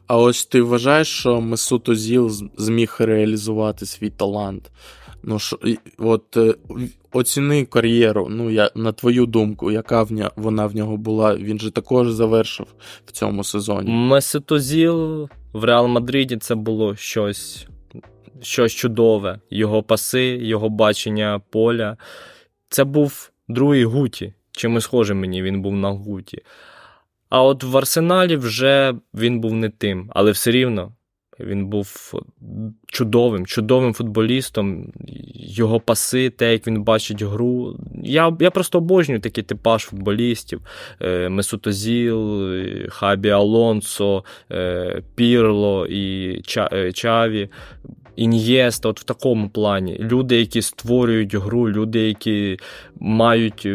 А 0.09 0.17
ось 0.17 0.45
ти 0.45 0.61
вважаєш, 0.61 1.07
що 1.07 1.41
Месут 1.41 1.89
Озіл 1.89 2.31
зміг 2.57 2.95
реалізувати 2.99 3.85
свій 3.85 4.09
талант? 4.09 4.71
Ну, 5.23 5.39
що, 5.39 5.59
от 5.97 6.37
е, 6.37 6.55
Оціни 7.11 7.65
кар'єру, 7.65 8.27
ну, 8.29 8.49
я, 8.49 8.71
на 8.75 8.91
твою 8.91 9.25
думку, 9.25 9.71
яка 9.71 10.03
в 10.03 10.31
вона 10.35 10.65
в 10.65 10.75
нього 10.75 10.97
була, 10.97 11.35
він 11.35 11.59
же 11.59 11.71
також 11.71 12.11
завершив 12.11 12.67
в 13.05 13.11
цьому 13.11 13.43
сезоні. 13.43 13.91
Месут 13.91 14.51
Озіл 14.51 15.29
в 15.53 15.63
Реал 15.63 15.87
Мадриді 15.87 16.37
це 16.37 16.55
було 16.55 16.95
щось 16.95 17.67
щось 18.41 18.73
чудове. 18.73 19.39
Його 19.49 19.83
паси, 19.83 20.25
його 20.25 20.69
бачення 20.69 21.41
поля. 21.49 21.97
Це 22.69 22.83
був 22.83 23.31
другий 23.47 23.83
Гуті. 23.83 24.33
Чимось 24.51 24.83
схоже 24.83 25.13
мені 25.13 25.41
він 25.43 25.61
був 25.61 25.75
на 25.75 25.89
Гуті. 25.89 26.41
А 27.29 27.43
от 27.43 27.63
в 27.63 27.77
Арсеналі 27.77 28.35
вже 28.35 28.93
він 29.13 29.39
був 29.39 29.53
не 29.53 29.69
тим, 29.69 30.11
але 30.13 30.31
все 30.31 30.51
рівно 30.51 30.91
він 31.39 31.65
був 31.65 32.13
чудовим, 32.87 33.45
чудовим 33.45 33.93
футболістом. 33.93 34.91
Його 35.35 35.79
паси, 35.79 36.29
те, 36.29 36.51
як 36.51 36.67
він 36.67 36.83
бачить 36.83 37.21
гру. 37.21 37.75
Я 38.03 38.37
я 38.39 38.51
просто 38.51 38.77
обожнюю 38.77 39.19
такий 39.21 39.43
типаж 39.43 39.83
футболістів: 39.83 40.61
е, 41.01 41.29
Месутозіл, 41.29 42.51
Хабі 42.89 43.29
Алонсо, 43.29 44.23
е, 44.51 45.01
Пірло 45.15 45.87
і 45.87 46.33
е, 46.57 46.91
Чаві. 46.91 47.49
Ін'єста, 48.15 48.89
от 48.89 48.99
в 48.99 49.03
такому 49.03 49.49
плані. 49.49 49.97
Люди, 49.99 50.39
які 50.39 50.61
створюють 50.61 51.35
гру, 51.35 51.69
люди, 51.69 51.99
які 51.99 52.59
мають 52.99 53.67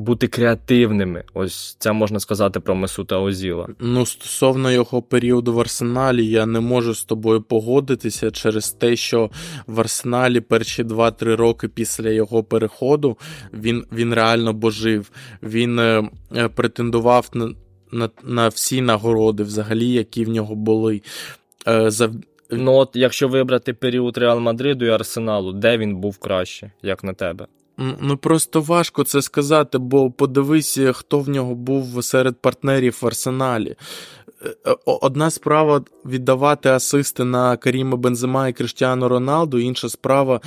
бути 0.00 0.28
креативними. 0.28 1.24
Ось 1.34 1.76
це 1.78 1.92
можна 1.92 2.20
сказати 2.20 2.60
про 2.60 2.74
Месута 2.74 3.20
Озіла. 3.20 3.68
Ну, 3.80 4.06
стосовно 4.06 4.72
його 4.72 5.02
періоду 5.02 5.52
в 5.54 5.60
Арсеналі, 5.60 6.26
я 6.26 6.46
не 6.46 6.60
можу 6.60 6.94
з 6.94 7.04
тобою 7.04 7.42
погодитися 7.42 8.30
через 8.30 8.70
те, 8.70 8.96
що 8.96 9.30
в 9.66 9.80
Арсеналі 9.80 10.40
перші 10.40 10.84
2-3 10.84 11.36
роки 11.36 11.68
після 11.68 12.10
його 12.10 12.44
переходу 12.44 13.16
він 13.52 13.84
він 13.92 14.14
реально 14.14 14.52
божив. 14.52 15.10
Він 15.42 15.78
е, 15.78 16.10
е, 16.36 16.48
претендував 16.48 17.30
на, 17.34 17.54
на, 17.92 18.10
на 18.22 18.48
всі 18.48 18.80
нагороди, 18.80 19.42
взагалі, 19.42 19.88
які 19.88 20.24
в 20.24 20.28
нього 20.28 20.54
були. 20.54 21.02
Е, 21.68 21.90
зав... 21.90 22.10
Ну, 22.50 22.72
от 22.72 22.90
якщо 22.94 23.28
вибрати 23.28 23.72
період 23.72 24.18
Реал 24.18 24.40
Мадриду 24.40 24.84
і 24.84 24.88
Арсеналу, 24.88 25.52
де 25.52 25.78
він 25.78 25.96
був 25.96 26.18
краще, 26.18 26.72
як 26.82 27.04
на 27.04 27.14
тебе? 27.14 27.46
Ну 28.00 28.16
просто 28.16 28.60
важко 28.60 29.04
це 29.04 29.22
сказати, 29.22 29.78
бо 29.78 30.10
подивись, 30.10 30.78
хто 30.92 31.18
в 31.18 31.28
нього 31.28 31.54
був 31.54 32.04
серед 32.04 32.36
партнерів 32.36 32.98
в 33.02 33.06
арсеналі. 33.06 33.76
Е, 34.66 34.76
одна 34.84 35.30
справа 35.30 35.82
віддавати 36.06 36.68
асисти 36.68 37.24
на 37.24 37.56
Каріма 37.56 37.96
Бензема 37.96 38.48
і 38.48 38.52
Криштіану 38.52 39.08
Роналду, 39.08 39.58
інша 39.58 39.88
справа 39.88 40.40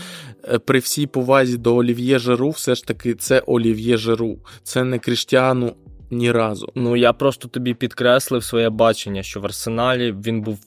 е, 0.44 0.60
при 0.60 0.80
всій 0.80 1.08
повазі 1.08 1.58
до 1.58 1.76
Олів'є 1.76 2.20
Жеру, 2.20 2.50
все 2.50 2.76
ж 2.76 2.86
таки, 2.86 3.14
це 3.14 3.40
Олів'є 3.40 3.98
Жеру, 3.98 4.38
це 4.64 4.84
не 4.84 5.00
Криштіану 5.00 5.76
ні 6.12 6.32
разу. 6.32 6.72
Ну 6.76 6.96
я 6.96 7.14
просто 7.14 7.48
тобі 7.48 7.74
підкреслив 7.74 8.44
своє 8.44 8.70
бачення, 8.70 9.24
що 9.24 9.40
в 9.40 9.46
арсеналі 9.46 10.16
він 10.26 10.42
був 10.42 10.60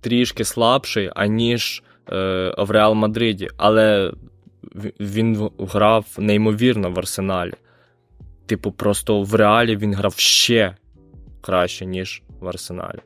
трішки 0.00 0.44
слабший, 0.44 1.10
аніж 1.14 1.82
е, 2.08 2.54
в 2.58 2.70
Реал 2.70 2.94
Мадриді. 2.94 3.48
Але 3.56 4.12
він 5.00 5.50
грав 5.58 6.06
неймовірно 6.18 6.90
в 6.90 6.98
арсеналі. 6.98 7.52
Типу, 8.46 8.72
просто 8.72 9.22
в 9.22 9.34
реалі 9.34 9.76
він 9.76 9.94
грав 9.94 10.14
ще 10.16 10.76
краще, 11.40 11.86
ніж 11.86 12.22
в 12.40 12.48
арсеналі. 12.48 12.98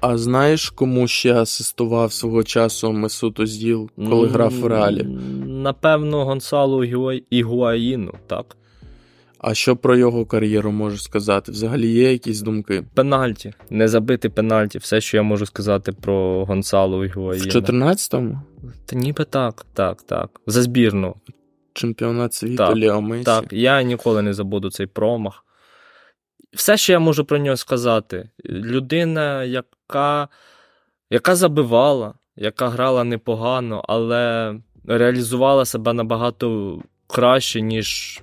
А 0.00 0.18
знаєш, 0.18 0.70
кому 0.70 1.08
ще 1.08 1.34
асистував 1.34 2.12
свого 2.12 2.42
часу 2.42 2.92
Месут 2.92 3.40
Озділ, 3.40 3.90
коли 3.96 4.28
грав 4.28 4.60
в 4.60 4.66
реалі? 4.66 5.02
Напевно, 5.46 6.24
Гонсалу 6.24 6.84
Ігуаїну, 7.30 8.12
так. 8.26 8.56
А 9.38 9.54
що 9.54 9.76
про 9.76 9.96
його 9.96 10.26
кар'єру 10.26 10.72
можеш 10.72 11.02
сказати? 11.02 11.52
Взагалі 11.52 11.88
є 11.88 12.12
якісь 12.12 12.40
думки? 12.40 12.84
Пенальті. 12.94 13.52
Не 13.70 13.88
забити 13.88 14.28
пенальті. 14.28 14.78
Все, 14.78 15.00
що 15.00 15.16
я 15.16 15.22
можу 15.22 15.46
сказати 15.46 15.92
про 15.92 16.44
Гонсалу 16.44 17.04
Ігуаїна. 17.04 17.44
В 17.44 17.48
14-му? 17.48 18.40
Та 18.86 18.96
ніби 18.96 19.24
так, 19.24 19.66
так, 19.74 20.02
так. 20.02 20.40
За 20.46 20.62
збірну. 20.62 21.14
Чемпіонат 21.72 22.34
світу 22.34 22.56
так, 22.56 22.76
Ліо 22.76 23.00
Месі. 23.00 23.24
Так, 23.24 23.52
я 23.52 23.82
ніколи 23.82 24.22
не 24.22 24.34
забуду 24.34 24.70
цей 24.70 24.86
промах. 24.86 25.44
Все, 26.52 26.76
що 26.76 26.92
я 26.92 26.98
можу 26.98 27.24
про 27.24 27.38
нього 27.38 27.56
сказати, 27.56 28.30
людина, 28.44 29.44
яка 29.44 30.28
яка 31.10 31.36
забивала, 31.36 32.14
яка 32.36 32.68
грала 32.68 33.04
непогано, 33.04 33.84
але 33.88 34.54
реалізувала 34.84 35.64
себе 35.64 35.92
набагато 35.92 36.78
краще, 37.06 37.60
ніж 37.60 38.20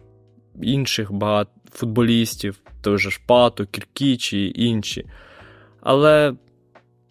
інших 0.62 1.12
багато 1.12 1.52
футболістів, 1.71 2.60
той 2.82 2.97
же 2.97 3.12
Шпату, 3.12 3.65
Кіркіч 3.65 4.34
і 4.34 4.52
інші. 4.56 5.06
Але 5.82 6.34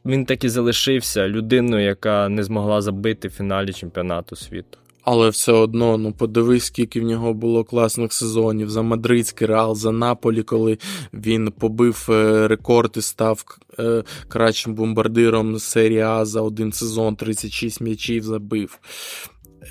він 0.05 0.25
так 0.25 0.45
і 0.45 0.49
залишився 0.49 1.29
людиною, 1.29 1.85
яка 1.85 2.29
не 2.29 2.45
змогла 2.45 2.81
забити 2.81 3.29
в 3.29 3.31
фіналі 3.31 3.73
чемпіонату 3.73 4.37
світу. 4.37 4.79
Але 5.05 5.29
все 5.29 5.53
одно, 5.53 5.99
ну 5.99 6.13
подивись, 6.13 6.65
скільки 6.65 7.01
в 7.01 7.05
нього 7.05 7.35
було 7.35 7.65
класних 7.65 8.13
сезонів 8.13 8.71
за 8.71 8.83
Мадридський 8.83 9.47
реал, 9.47 9.75
за 9.75 9.93
Наполі, 9.93 10.43
коли 10.43 10.79
він 11.15 11.53
побив 11.59 12.07
е, 12.09 12.49
рекорд 12.49 12.93
і 12.97 13.03
став 13.03 13.45
е, 13.79 14.05
кращим 14.29 14.75
бомбардиром 14.75 15.59
серії 15.59 16.01
А 16.01 16.25
за 16.25 16.41
один 16.41 16.73
сезон, 16.73 17.17
36 17.17 17.81
м'ячів 17.81 18.25
забив. 18.25 18.79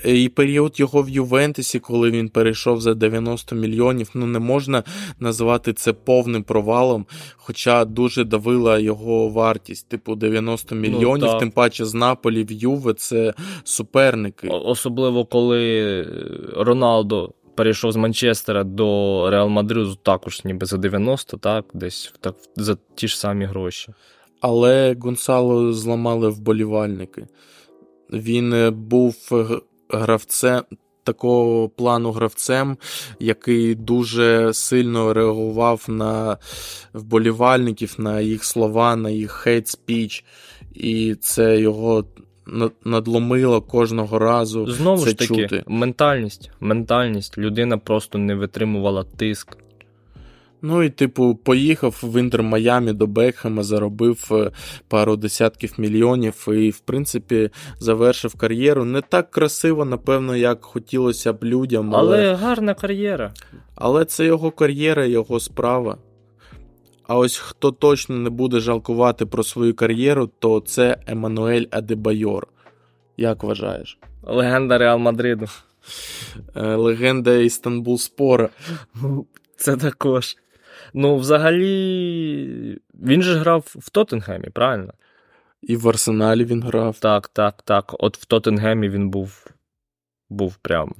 І 0.05 0.29
період 0.29 0.79
його 0.79 1.01
в 1.01 1.09
Ювентусі, 1.09 1.79
коли 1.79 2.11
він 2.11 2.29
перейшов 2.29 2.81
за 2.81 2.93
90 2.93 3.55
мільйонів, 3.55 4.09
ну 4.13 4.25
не 4.25 4.39
можна 4.39 4.83
назвати 5.19 5.73
це 5.73 5.93
повним 5.93 6.43
провалом, 6.43 7.05
хоча 7.35 7.85
дуже 7.85 8.23
давила 8.23 8.79
його 8.79 9.29
вартість, 9.29 9.89
типу 9.89 10.15
90 10.15 10.75
ну, 10.75 10.81
мільйонів, 10.81 11.29
ну, 11.33 11.39
тим 11.39 11.51
паче 11.51 11.85
з 11.85 11.93
Наполі 11.93 12.43
в 12.43 12.51
Юве 12.51 12.93
це 12.93 13.33
суперники. 13.63 14.47
Особливо 14.47 15.25
коли 15.25 16.03
Роналдо. 16.57 17.33
Перейшов 17.55 17.91
з 17.91 17.95
Манчестера 17.95 18.63
до 18.63 19.29
Реал 19.29 19.49
Мадриду 19.49 19.95
також 19.95 20.45
ніби 20.45 20.65
за 20.65 20.77
90, 20.77 21.37
так, 21.37 21.65
десь 21.73 22.13
так, 22.19 22.35
за 22.55 22.77
ті 22.95 23.07
ж 23.07 23.19
самі 23.19 23.45
гроші. 23.45 23.93
Але 24.41 24.95
Гонсало 24.99 25.73
зламали 25.73 26.29
вболівальники. 26.29 27.27
Він 28.13 28.53
е, 28.53 28.69
був 28.69 29.15
гравцем 29.91 30.63
такого 31.03 31.69
плану 31.69 32.11
гравцем, 32.11 32.77
який 33.19 33.75
дуже 33.75 34.53
сильно 34.53 35.13
реагував 35.13 35.85
на 35.87 36.37
вболівальників, 36.93 37.95
на 37.97 38.21
їх 38.21 38.43
слова, 38.43 38.95
на 38.95 39.09
їх 39.09 39.31
хейт 39.31 39.67
спіч, 39.67 40.25
і 40.73 41.15
це 41.15 41.59
його. 41.59 42.05
Надломило 42.85 43.61
кожного 43.61 44.19
разу. 44.19 44.71
Знову 44.71 45.03
це 45.03 45.09
ж 45.09 45.15
таки, 45.15 45.35
чути. 45.35 45.63
ментальність. 45.67 46.51
Ментальність. 46.59 47.37
Людина 47.37 47.77
просто 47.77 48.17
не 48.17 48.35
витримувала 48.35 49.03
тиск. 49.03 49.57
Ну 50.61 50.83
і, 50.83 50.89
типу, 50.89 51.35
поїхав 51.35 51.99
в 52.03 52.19
Інтер 52.19 52.43
Майамі 52.43 52.93
до 52.93 53.07
Бекхема, 53.07 53.63
заробив 53.63 54.27
е, 54.31 54.51
пару 54.87 55.15
десятків 55.15 55.73
мільйонів 55.77 56.47
і, 56.47 56.69
в 56.69 56.79
принципі, 56.79 57.49
завершив 57.79 58.35
кар'єру. 58.35 58.85
Не 58.85 59.01
так 59.01 59.31
красиво, 59.31 59.85
напевно, 59.85 60.35
як 60.35 60.65
хотілося 60.65 61.33
б 61.33 61.43
людям. 61.43 61.95
Але, 61.95 62.17
але 62.17 62.33
гарна 62.33 62.73
кар'єра. 62.73 63.33
Але 63.75 64.05
це 64.05 64.25
його 64.25 64.51
кар'єра, 64.51 65.05
його 65.05 65.39
справа. 65.39 65.97
А 67.07 67.17
ось 67.17 67.37
хто 67.37 67.71
точно 67.71 68.15
не 68.15 68.29
буде 68.29 68.59
жалкувати 68.59 69.25
про 69.25 69.43
свою 69.43 69.73
кар'єру, 69.73 70.29
то 70.39 70.59
це 70.59 70.97
Еммануель 71.07 71.65
Адебайор. 71.71 72.47
Як 73.17 73.43
вважаєш? 73.43 73.97
Легенда 74.23 74.77
Реал 74.77 74.97
Мадриду. 74.97 75.45
Е, 76.55 76.75
легенда 76.75 77.33
Істанбул 77.33 77.97
Спора. 77.97 78.49
Це 79.55 79.77
також. 79.77 80.35
Ну, 80.93 81.17
взагалі, 81.17 82.79
він 82.93 83.21
же 83.21 83.35
грав 83.35 83.73
в 83.75 83.89
Тоттенгемі, 83.89 84.49
правильно? 84.49 84.93
І 85.61 85.75
в 85.75 85.89
Арсеналі 85.89 86.45
він 86.45 86.63
грав. 86.63 86.99
Так, 86.99 87.27
так, 87.27 87.61
так. 87.61 87.95
От 87.99 88.17
в 88.17 88.25
Тоттенгемі 88.25 88.89
він 88.89 89.09
був 89.09 89.47
був 90.29 90.55
прям 90.55 90.93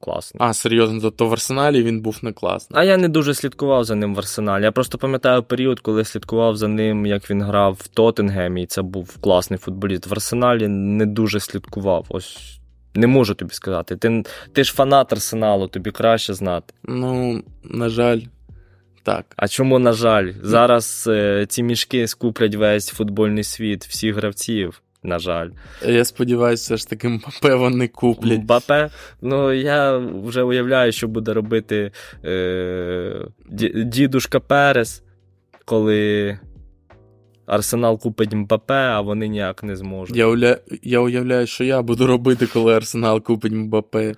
класний. 0.00 0.42
А, 0.42 0.52
серйозно, 0.52 1.00
тобто 1.00 1.26
в 1.28 1.32
Арсеналі 1.32 1.82
він 1.82 2.00
був 2.00 2.18
не 2.22 2.32
класний. 2.32 2.80
А 2.80 2.84
я 2.84 2.96
не 2.96 3.08
дуже 3.08 3.34
слідкував 3.34 3.84
за 3.84 3.94
ним 3.94 4.14
в 4.14 4.18
Арсеналі. 4.18 4.64
Я 4.64 4.72
просто 4.72 4.98
пам'ятаю 4.98 5.42
період, 5.42 5.80
коли 5.80 6.04
слідкував 6.04 6.56
за 6.56 6.68
ним, 6.68 7.06
як 7.06 7.30
він 7.30 7.42
грав 7.42 7.78
в 7.80 7.88
Тоттенгемі, 7.88 8.62
і 8.62 8.66
це 8.66 8.82
був 8.82 9.16
класний 9.20 9.58
футболіст. 9.58 10.06
В 10.06 10.12
Арсеналі 10.12 10.68
не 10.68 11.06
дуже 11.06 11.40
слідкував. 11.40 12.06
Ось. 12.08 12.58
Не 12.94 13.06
можу 13.06 13.34
тобі 13.34 13.54
сказати. 13.54 13.96
Ти 13.96 14.24
ти 14.52 14.64
ж 14.64 14.72
фанат 14.72 15.12
арсеналу, 15.12 15.68
тобі 15.68 15.90
краще 15.90 16.34
знати. 16.34 16.74
Ну, 16.84 17.42
на 17.64 17.88
жаль, 17.88 18.20
так. 19.02 19.24
А 19.36 19.48
чому, 19.48 19.78
на 19.78 19.92
жаль, 19.92 20.32
зараз 20.42 21.04
е, 21.08 21.46
ці 21.48 21.62
мішки 21.62 22.06
скуплять 22.08 22.54
весь 22.54 22.88
футбольний 22.88 23.44
світ, 23.44 23.84
всіх 23.84 24.16
гравців. 24.16 24.82
На 25.04 25.18
жаль. 25.18 25.50
Я 25.86 26.04
сподіваюся, 26.04 26.62
все 26.62 26.76
ж 26.76 26.88
таки 26.90 27.08
Мбапе 27.08 27.54
вони 27.54 27.88
куплять. 27.88 28.38
Мбапе? 28.38 28.90
Ну, 29.20 29.52
я 29.52 29.96
вже 29.98 30.42
уявляю, 30.42 30.92
що 30.92 31.08
буде 31.08 31.32
робити 31.32 31.92
е, 32.24 33.26
дідушка 33.84 34.40
Перес, 34.40 35.02
коли 35.64 36.38
Арсенал 37.46 37.98
купить 37.98 38.32
Мбапе, 38.34 38.74
а 38.74 39.00
вони 39.00 39.28
ніяк 39.28 39.62
не 39.62 39.76
зможуть. 39.76 40.16
Я 40.16 40.26
уля... 40.26 40.58
я 40.82 41.00
уявляю, 41.00 41.46
що 41.46 41.64
я 41.64 41.82
буду 41.82 42.06
робити, 42.06 42.46
коли 42.46 42.74
Арсенал 42.74 43.22
купить 43.22 43.52
Мбапе. 43.52 44.14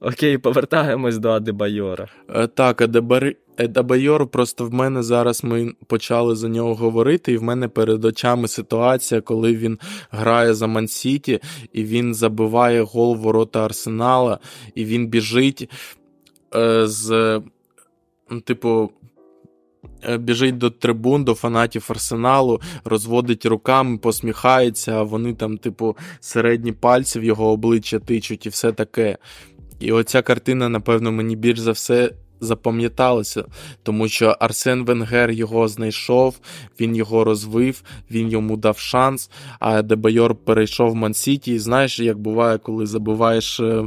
Окей, 0.00 0.38
повертаємось 0.38 1.18
до 1.18 1.30
Адебайора. 1.30 2.08
Е, 2.34 2.46
так, 2.46 2.80
Адебар... 2.80 3.32
Адебайор 3.64 4.26
просто 4.26 4.64
в 4.64 4.74
мене 4.74 5.02
зараз 5.02 5.44
ми 5.44 5.72
почали 5.86 6.36
за 6.36 6.48
нього 6.48 6.74
говорити, 6.74 7.32
і 7.32 7.36
в 7.36 7.42
мене 7.42 7.68
перед 7.68 8.04
очами 8.04 8.48
ситуація, 8.48 9.20
коли 9.20 9.56
він 9.56 9.78
грає 10.10 10.54
за 10.54 10.66
Мансіті, 10.66 11.40
і 11.72 11.84
він 11.84 12.14
забиває 12.14 12.82
гол 12.82 13.16
ворота 13.16 13.64
Арсенала, 13.64 14.38
і 14.74 14.84
він 14.84 15.06
біжить 15.06 15.70
е, 16.54 16.86
з. 16.86 17.40
Типу, 18.44 18.90
Е, 20.08 20.18
біжить 20.18 20.58
до 20.58 20.70
трибун, 20.70 21.24
до 21.24 21.34
фанатів 21.34 21.86
арсеналу, 21.88 22.60
розводить 22.84 23.46
руками, 23.46 23.98
посміхається, 23.98 24.92
а 24.92 25.02
вони 25.02 25.34
там, 25.34 25.58
типу, 25.58 25.96
середні 26.20 26.72
пальці 26.72 27.20
в 27.20 27.24
його 27.24 27.50
обличчя 27.52 27.98
тичуть 27.98 28.46
і 28.46 28.48
все 28.48 28.72
таке. 28.72 29.18
І 29.80 29.92
оця 29.92 30.22
картина, 30.22 30.68
напевно, 30.68 31.12
мені 31.12 31.36
більш 31.36 31.58
за 31.58 31.72
все 31.72 32.12
запам'яталася, 32.40 33.44
тому 33.82 34.08
що 34.08 34.36
Арсен 34.40 34.84
Венгер 34.84 35.30
його 35.30 35.68
знайшов, 35.68 36.40
він 36.80 36.96
його 36.96 37.24
розвив, 37.24 37.82
він 38.10 38.28
йому 38.28 38.56
дав 38.56 38.78
шанс. 38.78 39.30
А 39.58 39.82
Дебайор 39.82 40.34
перейшов 40.34 40.90
в 40.90 40.94
Мансіті. 40.94 41.54
І 41.54 41.58
знаєш, 41.58 42.00
як 42.00 42.18
буває, 42.18 42.58
коли 42.58 42.86
забуваєш 42.86 43.60
е, 43.60 43.84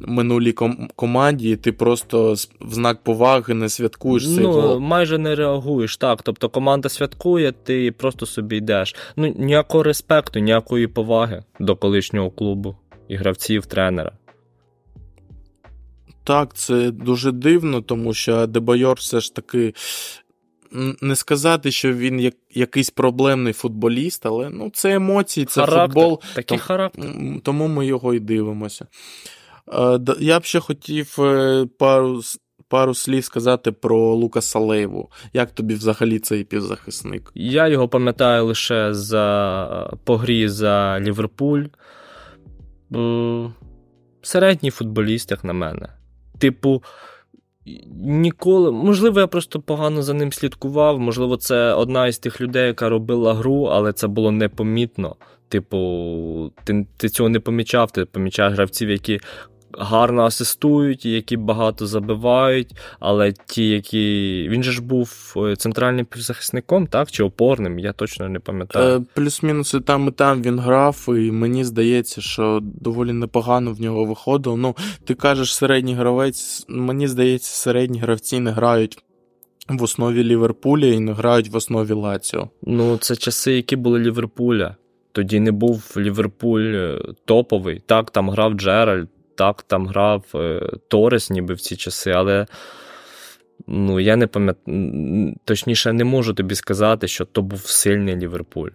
минулій 0.00 0.52
ком- 0.52 0.88
команді, 0.96 1.50
і 1.50 1.56
ти 1.56 1.72
просто 1.72 2.34
в 2.60 2.72
знак 2.72 3.02
поваги 3.04 3.54
не 3.54 3.68
святкуєш 3.68 4.34
цей 4.34 4.44
ну, 4.44 4.52
гол. 4.52 4.78
майже 4.78 5.18
не 5.18 5.34
реагуєш. 5.34 5.96
Так, 5.96 6.22
тобто 6.22 6.48
команда 6.48 6.88
святкує, 6.88 7.52
ти 7.52 7.92
просто 7.92 8.26
собі 8.26 8.56
йдеш. 8.56 8.96
Ну 9.16 9.34
ніякого 9.38 9.82
респекту, 9.82 10.38
ніякої 10.38 10.86
поваги 10.86 11.42
до 11.60 11.76
колишнього 11.76 12.30
клубу 12.30 12.76
і 13.08 13.16
гравців, 13.16 13.66
тренера. 13.66 14.12
Так, 16.28 16.54
це 16.54 16.90
дуже 16.90 17.32
дивно, 17.32 17.82
тому 17.82 18.14
що 18.14 18.46
Дебайор 18.46 18.96
все 18.96 19.20
ж 19.20 19.34
таки. 19.34 19.74
Не 21.00 21.16
сказати, 21.16 21.70
що 21.70 21.92
він 21.92 22.20
як, 22.20 22.34
якийсь 22.50 22.90
проблемний 22.90 23.52
футболіст, 23.52 24.26
але 24.26 24.50
ну, 24.50 24.70
це 24.70 24.94
емоції, 24.94 25.46
це 25.46 25.60
характер, 25.60 25.86
футбол. 25.86 26.20
Такий 26.34 26.58
тому, 26.58 26.60
характер. 26.66 27.04
Тому 27.42 27.68
ми 27.68 27.86
його 27.86 28.14
і 28.14 28.20
дивимося. 28.20 28.86
Е, 29.72 30.00
я 30.20 30.40
б 30.40 30.44
ще 30.44 30.60
хотів 30.60 31.16
е, 31.18 31.66
пару 31.78 32.20
пару 32.68 32.94
слів 32.94 33.24
сказати 33.24 33.72
про 33.72 34.14
Лукаса 34.14 34.58
Лейву. 34.58 35.10
Як 35.32 35.50
тобі 35.50 35.74
взагалі 35.74 36.18
цей 36.18 36.44
півзахисник? 36.44 37.32
Я 37.34 37.68
його 37.68 37.88
пам'ятаю 37.88 38.44
лише 38.44 38.94
за 38.94 39.98
по 40.04 40.16
грі 40.16 40.48
за 40.48 41.00
Ліверпуль. 41.00 41.64
Середній 44.22 44.70
футболіст, 44.70 45.30
як 45.30 45.44
на 45.44 45.52
мене. 45.52 45.88
Типу, 46.38 46.82
ніколи. 48.00 48.72
Можливо, 48.72 49.20
я 49.20 49.26
просто 49.26 49.60
погано 49.60 50.02
за 50.02 50.14
ним 50.14 50.32
слідкував. 50.32 51.00
Можливо, 51.00 51.36
це 51.36 51.72
одна 51.72 52.06
із 52.06 52.18
тих 52.18 52.40
людей, 52.40 52.66
яка 52.66 52.88
робила 52.88 53.34
гру, 53.34 53.62
але 53.62 53.92
це 53.92 54.06
було 54.06 54.30
непомітно. 54.30 55.16
Типу, 55.48 56.52
ти 56.64 56.86
ти 56.96 57.08
цього 57.08 57.28
не 57.28 57.40
помічав, 57.40 57.90
ти 57.90 58.04
помічаєш 58.04 58.54
гравців, 58.54 58.90
які 58.90 59.20
гарно 59.72 60.22
асистують, 60.22 61.04
які 61.06 61.36
багато 61.36 61.86
забивають, 61.86 62.74
але 63.00 63.32
ті, 63.46 63.68
які. 63.68 64.46
Він 64.50 64.62
же 64.62 64.72
ж 64.72 64.82
був 64.82 65.34
е, 65.36 65.56
центральним 65.56 66.06
півзахисником, 66.06 66.86
так? 66.86 67.10
Чи 67.10 67.24
опорним, 67.24 67.78
я 67.78 67.92
точно 67.92 68.28
не 68.28 68.40
пам'ятаю. 68.40 68.96
Е, 68.96 69.02
плюс-мінус 69.14 69.74
і 69.74 69.80
там 69.80 70.08
і 70.08 70.10
там 70.10 70.42
він 70.42 70.58
грав, 70.58 71.04
і 71.08 71.32
мені 71.32 71.64
здається, 71.64 72.20
що 72.20 72.60
доволі 72.62 73.12
непогано 73.12 73.72
в 73.72 73.80
нього 73.80 74.04
виходило. 74.04 74.56
Ну, 74.56 74.76
ти 75.04 75.14
кажеш, 75.14 75.54
середній 75.54 75.94
гравець, 75.94 76.64
мені 76.68 77.08
здається, 77.08 77.50
середні 77.50 77.98
гравці 77.98 78.40
не 78.40 78.50
грають. 78.50 78.98
В 79.68 79.82
основі 79.82 80.24
Ліверпуля 80.24 80.86
і 80.86 81.00
не 81.00 81.12
грають 81.12 81.48
в 81.48 81.56
основі 81.56 81.92
Лаціо. 81.92 82.48
Ну, 82.62 82.96
це 82.96 83.16
часи, 83.16 83.52
які 83.52 83.76
були 83.76 83.98
Ліверпуля. 83.98 84.76
Тоді 85.12 85.40
не 85.40 85.52
був 85.52 85.94
Ліверпуль 85.96 86.60
е, 86.60 86.98
топовий. 87.24 87.82
Так, 87.86 88.10
там 88.10 88.30
грав 88.30 88.52
Джеральд, 88.52 89.08
так, 89.38 89.62
там 89.62 89.86
грав 89.86 90.24
е, 90.34 90.70
Торес, 90.88 91.30
ніби 91.30 91.54
в 91.54 91.60
ці 91.60 91.76
часи, 91.76 92.10
але 92.10 92.46
ну, 93.66 94.00
я 94.00 94.16
не 94.16 94.26
пам'ятаю, 94.26 95.34
точніше, 95.44 95.92
не 95.92 96.04
можу 96.04 96.34
тобі 96.34 96.54
сказати, 96.54 97.08
що 97.08 97.24
то 97.24 97.42
був 97.42 97.66
сильний 97.66 98.16
Ліверпуль. 98.16 98.70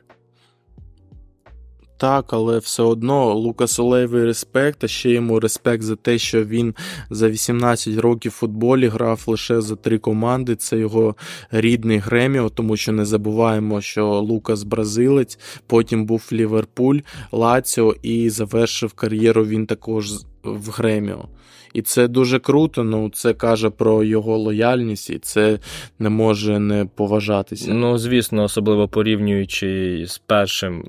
Так, 1.97 2.33
але 2.33 2.57
все 2.57 2.83
одно 2.83 3.33
Лукас 3.33 3.79
Олевий 3.79 4.25
респект, 4.25 4.83
а 4.83 4.87
ще 4.87 5.09
йому 5.09 5.39
респект 5.39 5.83
за 5.83 5.95
те, 5.95 6.17
що 6.17 6.43
він 6.43 6.75
за 7.09 7.29
18 7.29 7.97
років 7.97 8.31
в 8.31 8.35
футболі 8.35 8.87
грав 8.87 9.23
лише 9.27 9.61
за 9.61 9.75
три 9.75 9.97
команди. 9.97 10.55
Це 10.55 10.77
його 10.77 11.15
рідний 11.51 11.97
Греміо, 11.97 12.49
тому 12.49 12.77
що 12.77 12.91
не 12.91 13.05
забуваємо, 13.05 13.81
що 13.81 14.19
Лукас 14.19 14.63
бразилець, 14.63 15.39
потім 15.67 16.05
був 16.05 16.29
Ліверпуль, 16.31 16.99
Лаціо 17.31 17.95
і 18.01 18.29
завершив 18.29 18.93
кар'єру 18.93 19.45
він 19.45 19.65
також 19.65 20.13
в 20.43 20.69
Греміо. 20.69 21.25
І 21.73 21.81
це 21.81 22.07
дуже 22.07 22.39
круто, 22.39 22.83
ну 22.83 23.09
це 23.09 23.33
каже 23.33 23.69
про 23.69 24.03
його 24.03 24.37
лояльність, 24.37 25.09
і 25.09 25.19
це 25.19 25.59
не 25.99 26.09
може 26.09 26.59
не 26.59 26.85
поважатися. 26.95 27.73
Ну, 27.73 27.97
звісно, 27.97 28.43
особливо 28.43 28.87
порівнюючи 28.87 30.03
з 30.07 30.17
першим 30.17 30.85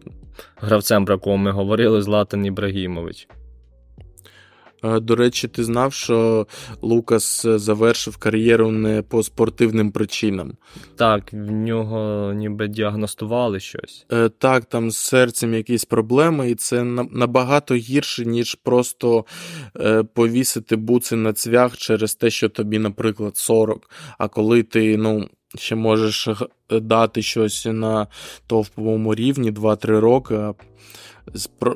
гравцем, 0.57 1.05
про 1.05 1.19
кого 1.19 1.37
ми 1.37 1.51
говорили, 1.51 2.03
Златан 2.03 2.47
Ібрагімович. 2.47 3.29
Е, 4.85 5.01
До 5.01 5.17
речі, 5.17 5.49
ти 5.49 5.65
знав, 5.65 5.93
що 5.93 6.47
Лукас 6.83 7.47
завершив 7.47 8.17
кар'єру 8.17 8.71
не 8.71 9.03
по 9.03 9.23
спортивним 9.23 9.93
причинам. 9.93 10.53
Так, 10.97 11.33
в 11.33 11.51
нього 11.51 12.33
ніби 12.33 12.69
діагностували 12.69 13.61
щось. 13.61 14.07
Е, 14.13 14.29
Так, 14.29 14.65
там 14.65 14.91
з 14.91 14.97
серцем 14.97 15.55
якісь 15.55 15.85
проблеми, 15.85 16.51
і 16.51 16.55
це 16.55 16.85
набагато 17.11 17.75
гірше, 17.75 18.25
ніж 18.25 18.55
просто 18.55 19.25
е, 19.81 20.03
повісити 20.03 20.77
буци 20.77 21.17
на 21.17 21.33
цвях 21.33 21.77
через 21.77 22.15
те, 22.15 22.31
що 22.31 22.49
тобі, 22.49 22.79
наприклад, 22.79 23.37
40. 23.37 23.91
А 24.19 24.29
коли 24.29 24.63
ти 24.63 24.97
ну, 24.97 25.29
ще 25.55 25.75
можеш 25.75 26.29
дати 26.71 27.23
щось 27.23 27.67
на 27.67 28.07
товповому 28.47 29.15
рівні 29.15 29.53
2-3 29.53 29.87
роки, 30.01 30.35
а 30.35 30.55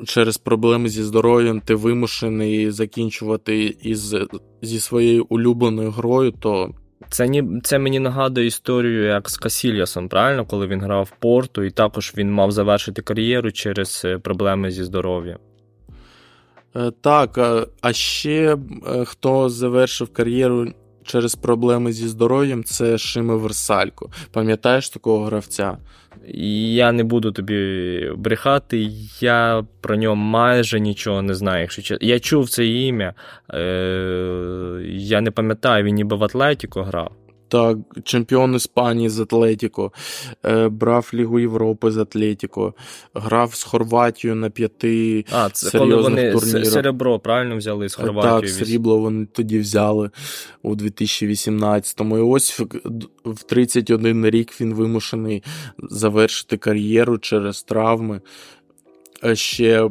через 0.05 0.37
проблеми 0.37 0.89
зі 0.89 1.03
здоров'ям 1.03 1.61
ти 1.61 1.75
вимушений 1.75 2.71
закінчувати 2.71 3.75
із, 3.81 4.15
зі 4.61 4.79
своєю 4.79 5.25
улюбленою 5.29 5.91
грою, 5.91 6.31
то 6.31 6.73
Це, 7.09 7.27
ні, 7.27 7.61
це 7.63 7.79
мені 7.79 7.99
нагадує 7.99 8.47
історію 8.47 9.03
як 9.03 9.29
з 9.29 9.37
Касільясом, 9.37 10.09
правильно, 10.09 10.45
коли 10.45 10.67
він 10.67 10.81
грав 10.81 11.03
в 11.03 11.21
порту, 11.21 11.63
і 11.63 11.71
також 11.71 12.13
він 12.17 12.31
мав 12.31 12.51
завершити 12.51 13.01
кар'єру 13.01 13.51
через 13.51 14.01
е, 14.05 14.17
проблеми 14.17 14.71
зі 14.71 14.83
здоров'ям. 14.83 15.37
Е, 16.75 16.91
Так, 17.01 17.37
а, 17.81 17.93
ще 17.93 18.57
е, 18.87 19.05
хто 19.05 19.49
завершив 19.49 20.13
кар'єру 20.13 20.73
через 21.09 21.35
проблеми 21.35 21.93
зі 21.93 22.07
здоров'ям, 22.07 22.63
це 22.63 22.97
Шиме 22.97 23.35
Версалько. 23.35 24.09
Пам'ятаєш 24.31 24.89
такого 24.89 25.25
гравця? 25.25 25.77
Я 26.27 26.91
не 26.91 27.03
буду 27.03 27.31
тобі 27.31 28.11
брехати, 28.17 28.91
я 29.19 29.65
про 29.81 29.95
нього 29.95 30.15
майже 30.15 30.79
нічого 30.79 31.21
не 31.21 31.33
знаю. 31.33 31.61
Якщо 31.61 31.81
чесно. 31.81 32.07
Я 32.07 32.19
чув 32.19 32.49
це 32.49 32.67
ім'я, 32.67 33.13
е, 33.53 34.81
я 34.89 35.21
не 35.21 35.31
пам'ятаю, 35.31 35.83
він 35.83 35.95
ніби 35.95 36.15
в 36.15 36.23
Атлетіко 36.23 36.83
грав. 36.83 37.11
Так, 37.49 37.77
чемпіон 38.03 38.55
Іспанії 38.55 39.09
з 39.09 39.19
Атлетіко, 39.19 39.91
е, 40.45 40.69
брав 40.69 41.11
Лігу 41.13 41.39
Європи 41.39 41.91
з 41.91 41.97
Атлетіко, 41.97 42.73
грав 43.13 43.55
з 43.55 43.63
Хорватією 43.63 44.35
на 44.35 44.49
п'яти 44.49 45.25
А, 45.31 45.49
це 45.49 45.79
коли 45.79 45.95
вони 45.95 46.31
турнірах. 46.31 46.65
серебро 46.65 47.19
правильно 47.19 47.57
взяли 47.57 47.89
з 47.89 47.95
Хорватією. 47.95 48.41
Так, 48.41 48.49
срібло 48.49 48.99
вони 48.99 49.25
тоді 49.25 49.59
взяли 49.59 50.09
у 50.61 50.75
2018-му. 50.75 52.17
І 52.17 52.21
ось 52.21 52.59
в, 52.59 52.65
в 53.25 53.43
31 53.43 54.25
рік 54.25 54.61
він 54.61 54.73
вимушений 54.73 55.43
завершити 55.77 56.57
кар'єру 56.57 57.17
через 57.17 57.63
травми. 57.63 58.21
Е, 59.23 59.35
Ще 59.35 59.89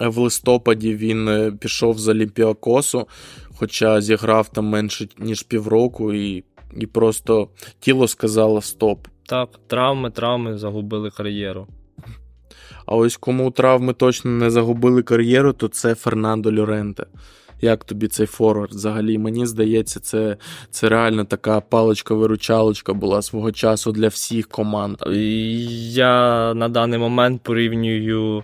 в 0.00 0.18
листопаді 0.18 0.94
він 0.94 1.28
е, 1.28 1.52
пішов 1.60 1.98
з 1.98 2.08
Олімпіакосу, 2.08 3.08
хоча 3.56 4.00
зіграв 4.00 4.48
там 4.48 4.64
менше 4.64 5.08
ніж 5.18 5.42
півроку, 5.42 6.12
і, 6.12 6.44
і 6.80 6.86
просто 6.86 7.48
тіло 7.80 8.08
сказало 8.08 8.62
стоп. 8.62 9.06
Так, 9.26 9.48
травми, 9.66 10.10
травми 10.10 10.58
загубили 10.58 11.10
кар'єру. 11.10 11.66
А 12.86 12.96
ось 12.96 13.16
кому 13.16 13.50
травми 13.50 13.92
точно 13.92 14.30
не 14.30 14.50
загубили 14.50 15.02
кар'єру, 15.02 15.52
то 15.52 15.68
це 15.68 15.94
Фернандо 15.94 16.60
Льоренте. 16.60 17.06
Як 17.60 17.84
тобі 17.84 18.08
цей 18.08 18.26
форвард? 18.26 18.70
Взагалі, 18.70 19.18
мені 19.18 19.46
здається, 19.46 20.00
це, 20.00 20.36
це 20.70 20.88
реально 20.88 21.24
така 21.24 21.60
паличка-виручалочка 21.60 22.94
була 22.94 23.22
свого 23.22 23.52
часу 23.52 23.92
для 23.92 24.08
всіх 24.08 24.48
команд. 24.48 24.96
Я 25.92 26.54
на 26.54 26.68
даний 26.68 26.98
момент 26.98 27.42
порівнюю 27.42 28.42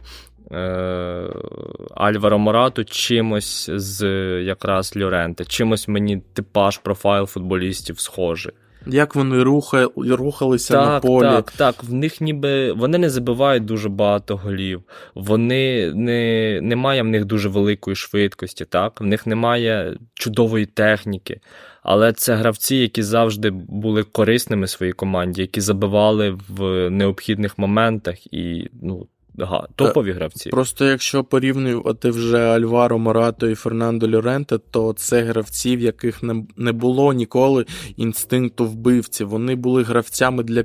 Альваро 1.94 2.38
Морату 2.38 2.84
чимось 2.84 3.70
з 3.72 4.06
якраз 4.42 4.96
Льоренте. 4.96 5.44
Чимось 5.44 5.88
мені 5.88 6.22
типаж 6.32 6.78
профайл 6.78 7.26
футболістів 7.26 8.00
схожий. 8.00 8.52
Як 8.86 9.14
вони 9.14 9.42
руха, 9.42 9.88
рухалися 9.96 10.74
на 10.74 11.00
полі. 11.00 11.26
так, 11.26 11.52
так. 11.52 11.84
В 11.84 11.92
них 11.92 12.20
ніби 12.20 12.72
вони 12.72 12.98
не 12.98 13.10
забивають 13.10 13.64
дуже 13.64 13.88
багато 13.88 14.36
голів. 14.36 14.82
Вони 15.14 15.92
не, 15.94 16.60
немає 16.62 17.02
в 17.02 17.06
них 17.06 17.24
дуже 17.24 17.48
великої 17.48 17.96
швидкості, 17.96 18.64
так? 18.64 19.00
В 19.00 19.04
них 19.04 19.26
немає 19.26 19.96
чудової 20.14 20.66
техніки. 20.66 21.40
Але 21.82 22.12
це 22.12 22.34
гравці, 22.34 22.76
які 22.76 23.02
завжди 23.02 23.50
були 23.52 24.02
корисними 24.02 24.66
своїй 24.66 24.92
команді, 24.92 25.40
які 25.40 25.60
забивали 25.60 26.38
в 26.48 26.90
необхідних 26.90 27.58
моментах 27.58 28.34
і 28.34 28.70
ну, 28.82 29.06
га, 29.38 29.66
топові 29.76 30.12
гравці. 30.12 30.50
Просто 30.50 30.84
якщо 30.84 31.24
порівнювати 31.24 32.10
вже 32.10 32.38
Альваро 32.38 32.98
Морато 32.98 33.48
і 33.48 33.54
Фернандо 33.54 34.10
Льоренте, 34.10 34.58
то 34.58 34.92
це 34.92 35.22
гравці, 35.22 35.76
в 35.76 35.80
яких 35.80 36.22
не, 36.56 36.72
було 36.72 37.12
ніколи 37.12 37.66
інстинкту 37.96 38.66
вбивці. 38.66 39.24
Вони 39.24 39.54
були 39.54 39.82
гравцями 39.82 40.42
для 40.42 40.64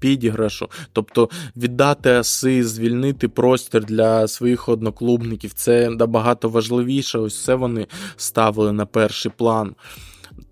підіграшу. 0.00 0.68
Тобто 0.92 1.30
віддати 1.56 2.10
аси, 2.10 2.64
звільнити 2.64 3.28
простір 3.28 3.84
для 3.84 4.28
своїх 4.28 4.68
одноклубників. 4.68 5.52
Це 5.52 5.90
набагато 5.90 6.48
важливіше. 6.48 7.18
Ось 7.18 7.44
це 7.44 7.54
вони 7.54 7.86
ставили 8.16 8.72
на 8.72 8.86
перший 8.86 9.32
план. 9.36 9.74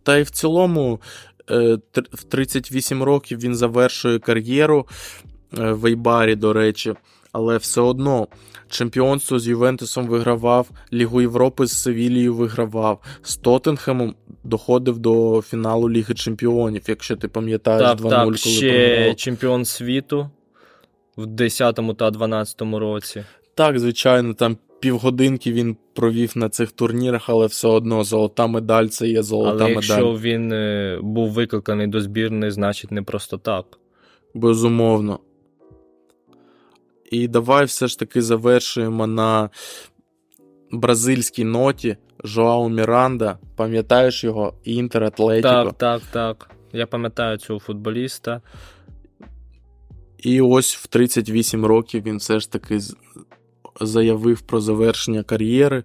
Та 0.02 0.16
й 0.16 0.22
в 0.22 0.30
цілому, 0.30 1.00
е, 1.50 1.78
в 2.12 2.22
38 2.22 3.02
років 3.02 3.38
він 3.38 3.54
завершує 3.54 4.18
кар'єру 4.18 4.86
е, 5.58 5.72
в 5.72 5.86
Ейбарі, 5.86 6.34
до 6.34 6.52
речі, 6.52 6.94
але 7.34 7.56
все 7.56 7.80
одно 7.80 8.28
чемпіонство 8.68 9.38
з 9.38 9.48
Ювентусом 9.48 10.06
вигравав, 10.06 10.70
Лігу 10.92 11.20
Європи 11.20 11.66
з 11.66 11.72
Севілією 11.72 12.34
вигравав, 12.34 13.00
з 13.22 13.36
Тоттенхемом 13.36 14.14
доходив 14.44 14.98
до 14.98 15.42
фіналу 15.42 15.90
Ліги 15.90 16.14
Чемпіонів, 16.14 16.82
якщо 16.88 17.16
ти 17.16 17.28
пам'ятаєш 17.28 17.82
2-0, 17.82 17.86
Так, 17.86 18.00
коли 18.02 18.10
так, 18.10 18.36
ще 18.36 18.70
програвав. 18.70 19.16
чемпіон 19.16 19.64
світу 19.64 20.30
в 21.16 21.26
10 21.26 21.80
та 21.98 22.10
12 22.10 22.62
році. 22.62 23.24
Так, 23.54 23.78
звичайно, 23.78 24.34
там 24.34 24.56
півгодинки 24.80 25.52
він 25.52 25.76
провів 25.94 26.32
на 26.34 26.48
цих 26.48 26.72
турнірах, 26.72 27.30
але 27.30 27.46
все 27.46 27.68
одно 27.68 28.04
золота 28.04 28.46
медаль 28.46 28.86
це 28.86 29.08
є 29.08 29.22
золота 29.22 29.50
Але 29.50 29.58
медаль. 29.60 29.72
якщо 29.74 30.12
він 30.12 30.52
е, 30.52 30.98
був 31.02 31.30
викликаний 31.30 31.86
до 31.86 32.00
збірної, 32.00 32.50
значить 32.52 32.90
не 32.90 33.02
просто 33.02 33.38
так. 33.38 33.64
Безумовно. 34.34 35.18
І 37.14 37.28
давай 37.28 37.64
все 37.64 37.86
ж 37.86 37.98
таки 37.98 38.22
завершуємо 38.22 39.06
на 39.06 39.50
бразильській 40.70 41.44
ноті. 41.44 41.96
Жоао 42.24 42.68
Міранда, 42.68 43.38
пам'ятаєш 43.56 44.24
його? 44.24 44.54
Інтер 44.64 45.04
Атлетіко. 45.04 45.48
Так, 45.48 45.72
так, 45.72 46.02
так. 46.12 46.50
Я 46.72 46.86
пам'ятаю 46.86 47.36
цього 47.36 47.60
футболіста. 47.60 48.40
І 50.18 50.40
ось 50.40 50.76
в 50.76 50.86
38 50.86 51.66
років 51.66 52.02
він 52.02 52.16
все 52.16 52.40
ж 52.40 52.52
таки 52.52 52.80
заявив 53.80 54.40
про 54.40 54.60
завершення 54.60 55.22
кар'єри. 55.22 55.82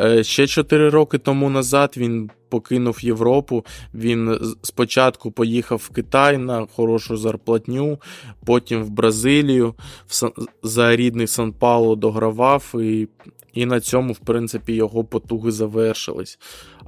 Е, 0.00 0.24
Ще 0.24 0.46
4 0.46 0.88
роки 0.88 1.18
тому 1.18 1.50
назад 1.50 1.94
він 1.96 2.30
покинув 2.60 3.04
Європу. 3.04 3.64
Він 3.94 4.38
спочатку 4.62 5.30
поїхав 5.30 5.82
в 5.84 5.88
Китай 5.94 6.38
на 6.38 6.66
хорошу 6.76 7.16
зарплатню, 7.16 7.98
потім 8.44 8.84
в 8.84 8.90
Бразилію, 8.90 9.74
в 10.06 10.12
Сан- 10.14 10.32
за 10.62 10.96
рідний 10.96 11.26
Сан 11.26 11.52
Пауло 11.52 11.96
догравав, 11.96 12.72
і, 12.74 13.08
і 13.52 13.66
на 13.66 13.80
цьому, 13.80 14.12
в 14.12 14.18
принципі, 14.18 14.72
його 14.72 15.04
потуги 15.04 15.50
завершились. 15.50 16.38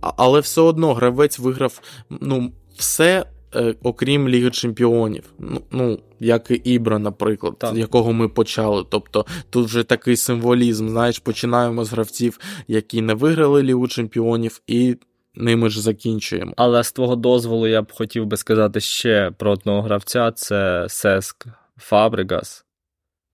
А- 0.00 0.12
Але 0.16 0.40
все 0.40 0.61
одно 0.61 0.94
гравець 0.94 1.38
виграв 1.38 1.81
ну, 2.20 2.52
все. 2.76 3.24
е, 3.54 3.74
Окрім 3.83 4.28
Ліги 4.28 4.50
Чемпіонів, 4.50 5.24
ну, 5.38 5.61
ну 5.70 5.98
як 6.20 6.50
і 6.50 6.54
Ібра, 6.54 6.98
наприклад, 6.98 7.59
Так. 7.59 7.74
з 7.74 7.78
якого 7.78 8.12
ми 8.12 8.28
почали. 8.28 8.85
Тобто 8.90 9.26
тут 9.50 9.66
вже 9.66 9.83
такий 9.85 10.16
символізм. 10.16 10.88
Знаєш, 10.88 11.18
починаємо 11.18 11.85
з 11.85 11.90
гравців, 11.90 12.38
які 12.68 13.00
не 13.02 13.14
виграли 13.14 13.62
Лігу 13.62 13.88
Чемпіонів, 13.88 14.61
і 14.66 14.96
ними 15.34 15.70
ж 15.70 15.82
закінчуємо. 15.82 16.52
Але 16.56 16.84
з 16.84 16.92
твого 16.92 17.16
дозволу 17.16 17.66
я 17.66 17.82
б 17.82 17.92
хотів 17.92 18.26
би 18.26 18.36
сказати 18.36 18.80
ще 18.80 19.30
про 19.38 19.50
одного 19.50 19.82
гравця: 19.82 20.32
це 20.32 20.86
Сеск 20.88 21.46
Фабригас, 21.76 22.64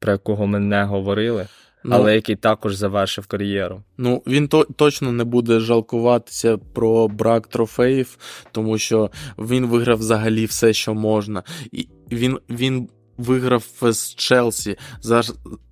про 0.00 0.12
якого 0.12 0.46
ми 0.46 0.58
не 0.58 0.84
говорили. 0.84 1.46
Ну, 1.86 1.96
але 1.96 2.14
який 2.14 2.36
також 2.36 2.74
завершив 2.74 3.26
кар'єру. 3.26 3.82
Ну, 3.98 4.22
він 4.26 4.48
то, 4.48 4.64
точно 4.76 5.12
не 5.12 5.24
буде 5.24 5.60
жалкуватися 5.60 6.58
про 6.58 7.08
брак 7.08 7.46
трофеїв, 7.46 8.18
тому 8.52 8.78
що 8.78 9.10
він 9.38 9.66
виграв 9.66 9.98
взагалі 9.98 10.44
все, 10.44 10.72
що 10.72 10.94
можна. 10.94 11.42
І 11.72 11.88
він, 12.12 12.38
він 12.50 12.88
виграв 13.18 13.64
з 13.82 14.14
Челсі, 14.14 14.76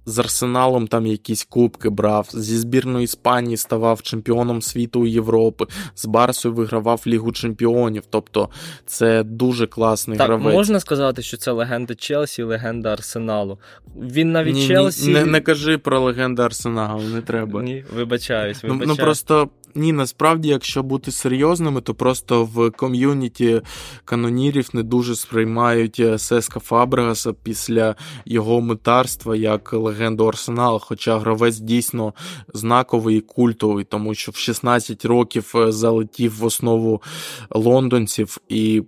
з, 0.04 0.18
Арсеналом 0.18 0.86
там 0.86 1.06
якісь 1.06 1.44
кубки 1.44 1.88
брав, 1.90 2.28
зі 2.32 2.58
збірної 2.58 3.04
Іспанії 3.04 3.56
ставав 3.56 4.02
чемпіоном 4.02 4.62
світу 4.62 5.06
і 5.06 5.10
Європи, 5.10 5.66
з 5.94 6.06
Барсою 6.06 6.54
вигравав 6.54 7.02
Лігу 7.06 7.32
Чемпіонів. 7.32 8.02
Тобто 8.10 8.48
це 8.86 9.22
дуже 9.22 9.66
класний 9.66 10.18
Так, 10.18 10.26
гравець. 10.26 10.54
можна 10.54 10.80
сказати, 10.80 11.22
що 11.22 11.36
це 11.36 11.52
легенда 11.52 11.94
Челсі, 11.94 12.42
легенда 12.42 12.92
Арсеналу. 12.92 13.58
Він 13.96 14.32
навіть 14.32 14.54
ні, 14.54 14.66
Челсі. 14.66 15.06
ні, 15.06 15.12
не, 15.12 15.24
не 15.24 15.40
кажи 15.40 15.78
про 15.78 16.00
легенду 16.00 16.42
Арсеналу, 16.42 17.02
не 17.02 17.20
треба. 17.20 17.62
Ні, 17.62 17.84
вибачаюсь, 17.94 18.60
Ну, 18.64 18.80
ну 18.86 18.96
просто 18.96 19.48
ні, 19.74 19.92
насправді, 19.92 20.48
якщо 20.48 20.82
бути 20.82 21.10
серйозними, 21.10 21.80
то 21.80 21.94
просто 21.94 22.44
в 22.44 22.70
ком'юніті 22.70 23.60
канонірів 24.04 24.68
не 24.72 24.82
дуже 24.82 25.16
сприймають 25.16 26.00
е, 26.00 26.18
Сеска 26.18 26.60
Фабрегаса 26.60 27.32
після 27.32 27.94
його 28.24 28.60
митарства 28.60 29.36
як 29.36 29.72
легенду 29.72 30.26
Арсенала. 30.26 30.78
Хоча 30.78 31.18
гравець 31.18 31.58
дійсно 31.58 32.14
знаковий 32.54 33.16
і 33.16 33.20
культовий, 33.20 33.84
тому 33.84 34.14
що 34.14 34.32
в 34.32 34.36
16 34.36 35.04
років 35.04 35.52
е, 35.54 35.72
залетів 35.72 36.38
в 36.38 36.44
основу 36.44 37.02
лондонців, 37.50 38.38
і, 38.48 38.82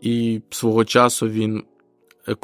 і 0.00 0.40
свого 0.50 0.84
часу 0.84 1.28
він 1.28 1.64
е, 2.28 2.34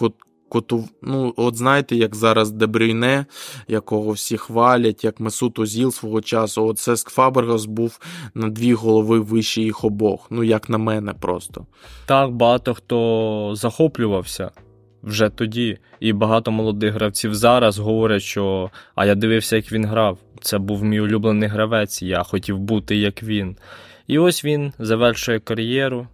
коту... 0.48 0.84
Ну, 1.02 1.34
от 1.36 1.56
знаєте, 1.56 1.96
як 1.96 2.14
зараз 2.14 2.50
Дебрюйне, 2.50 3.26
якого 3.68 4.10
всі 4.10 4.36
хвалять, 4.36 5.04
як 5.04 5.20
Месут 5.20 5.58
Озіл 5.58 5.90
свого 5.90 6.20
часу. 6.20 6.66
От 6.66 6.78
Сеск 6.78 7.10
Фабергас 7.10 7.64
був 7.64 7.98
на 8.34 8.48
дві 8.48 8.74
голови 8.74 9.20
вище 9.20 9.62
їх 9.62 9.84
обох. 9.84 10.26
Ну, 10.30 10.44
як 10.44 10.68
на 10.68 10.78
мене, 10.78 11.14
просто. 11.14 11.66
Так, 12.06 12.30
багато 12.30 12.74
хто 12.74 13.52
захоплювався 13.56 14.50
вже 15.06 15.28
тоді. 15.28 15.78
І 16.00 16.12
багато 16.12 16.50
молодих 16.50 16.94
гравців 16.94 17.34
зараз 17.34 17.78
говорять, 17.78 18.22
що 18.22 18.70
а 18.94 19.06
я 19.06 19.14
дивився, 19.14 19.56
як 19.56 19.72
він 19.72 19.86
грав. 19.86 20.18
Це 20.40 20.58
був 20.58 20.84
мій 20.84 21.00
улюблений 21.00 21.48
гравець, 21.48 22.02
я 22.02 22.22
хотів 22.22 22.58
бути 22.58 22.96
як 22.96 23.22
він. 23.22 23.56
І 24.06 24.18
ось 24.18 24.44
він 24.44 24.72
завершує 24.78 25.40
кар'єру. 25.40 26.06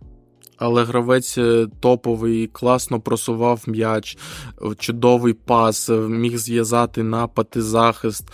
Але 0.57 0.85
гравець 0.85 1.39
е, 1.39 1.67
топовий, 1.81 2.47
класно 2.47 3.01
просував 3.01 3.65
м'яч, 3.67 4.19
е, 4.63 4.75
чудовий 4.79 5.33
пас, 5.33 5.91
е, 5.91 5.93
міг 5.93 6.37
зв'язати 6.37 7.03
напад 7.03 7.49
і 7.57 7.61
захист. 7.61 8.33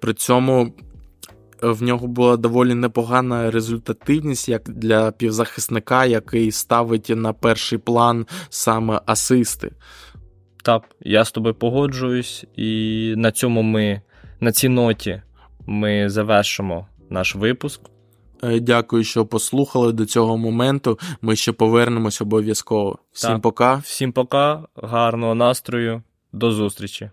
При 0.00 0.14
цьому 0.14 0.72
в 1.62 1.82
нього 1.82 2.06
була 2.06 2.36
доволі 2.36 2.74
непогана 2.74 3.50
результативність 3.50 4.48
як 4.48 4.62
для 4.68 5.10
півзахисника, 5.10 6.04
який 6.04 6.52
ставить 6.52 7.08
на 7.08 7.32
перший 7.32 7.78
план 7.78 8.26
саме 8.48 9.00
асисти. 9.06 9.70
Так, 10.62 10.82
я 11.00 11.24
з 11.24 11.32
тобою 11.32 11.54
погоджуюсь, 11.54 12.44
і 12.56 13.14
на 13.16 13.32
цьому 13.32 13.62
ми, 13.62 14.00
на 14.40 14.52
цій 14.52 14.68
ноті, 14.68 15.22
ми 15.66 16.10
завершимо 16.10 16.86
наш 17.10 17.34
випуск. 17.34 17.80
Е, 18.42 18.60
Дякую, 18.60 19.04
що 19.04 19.26
послухали 19.26 19.92
до 19.92 20.06
цього 20.06 20.36
моменту. 20.36 20.98
Ми 21.20 21.36
ще 21.36 21.52
повернемось 21.52 22.20
обов'язково. 22.20 22.98
Всім 23.12 23.30
Так. 23.30 23.42
пока. 23.42 23.74
Всім 23.76 24.12
пока, 24.12 24.62
гарного 24.76 25.34
настрою, 25.34 26.02
до 26.32 26.52
зустрічі. 26.52 27.10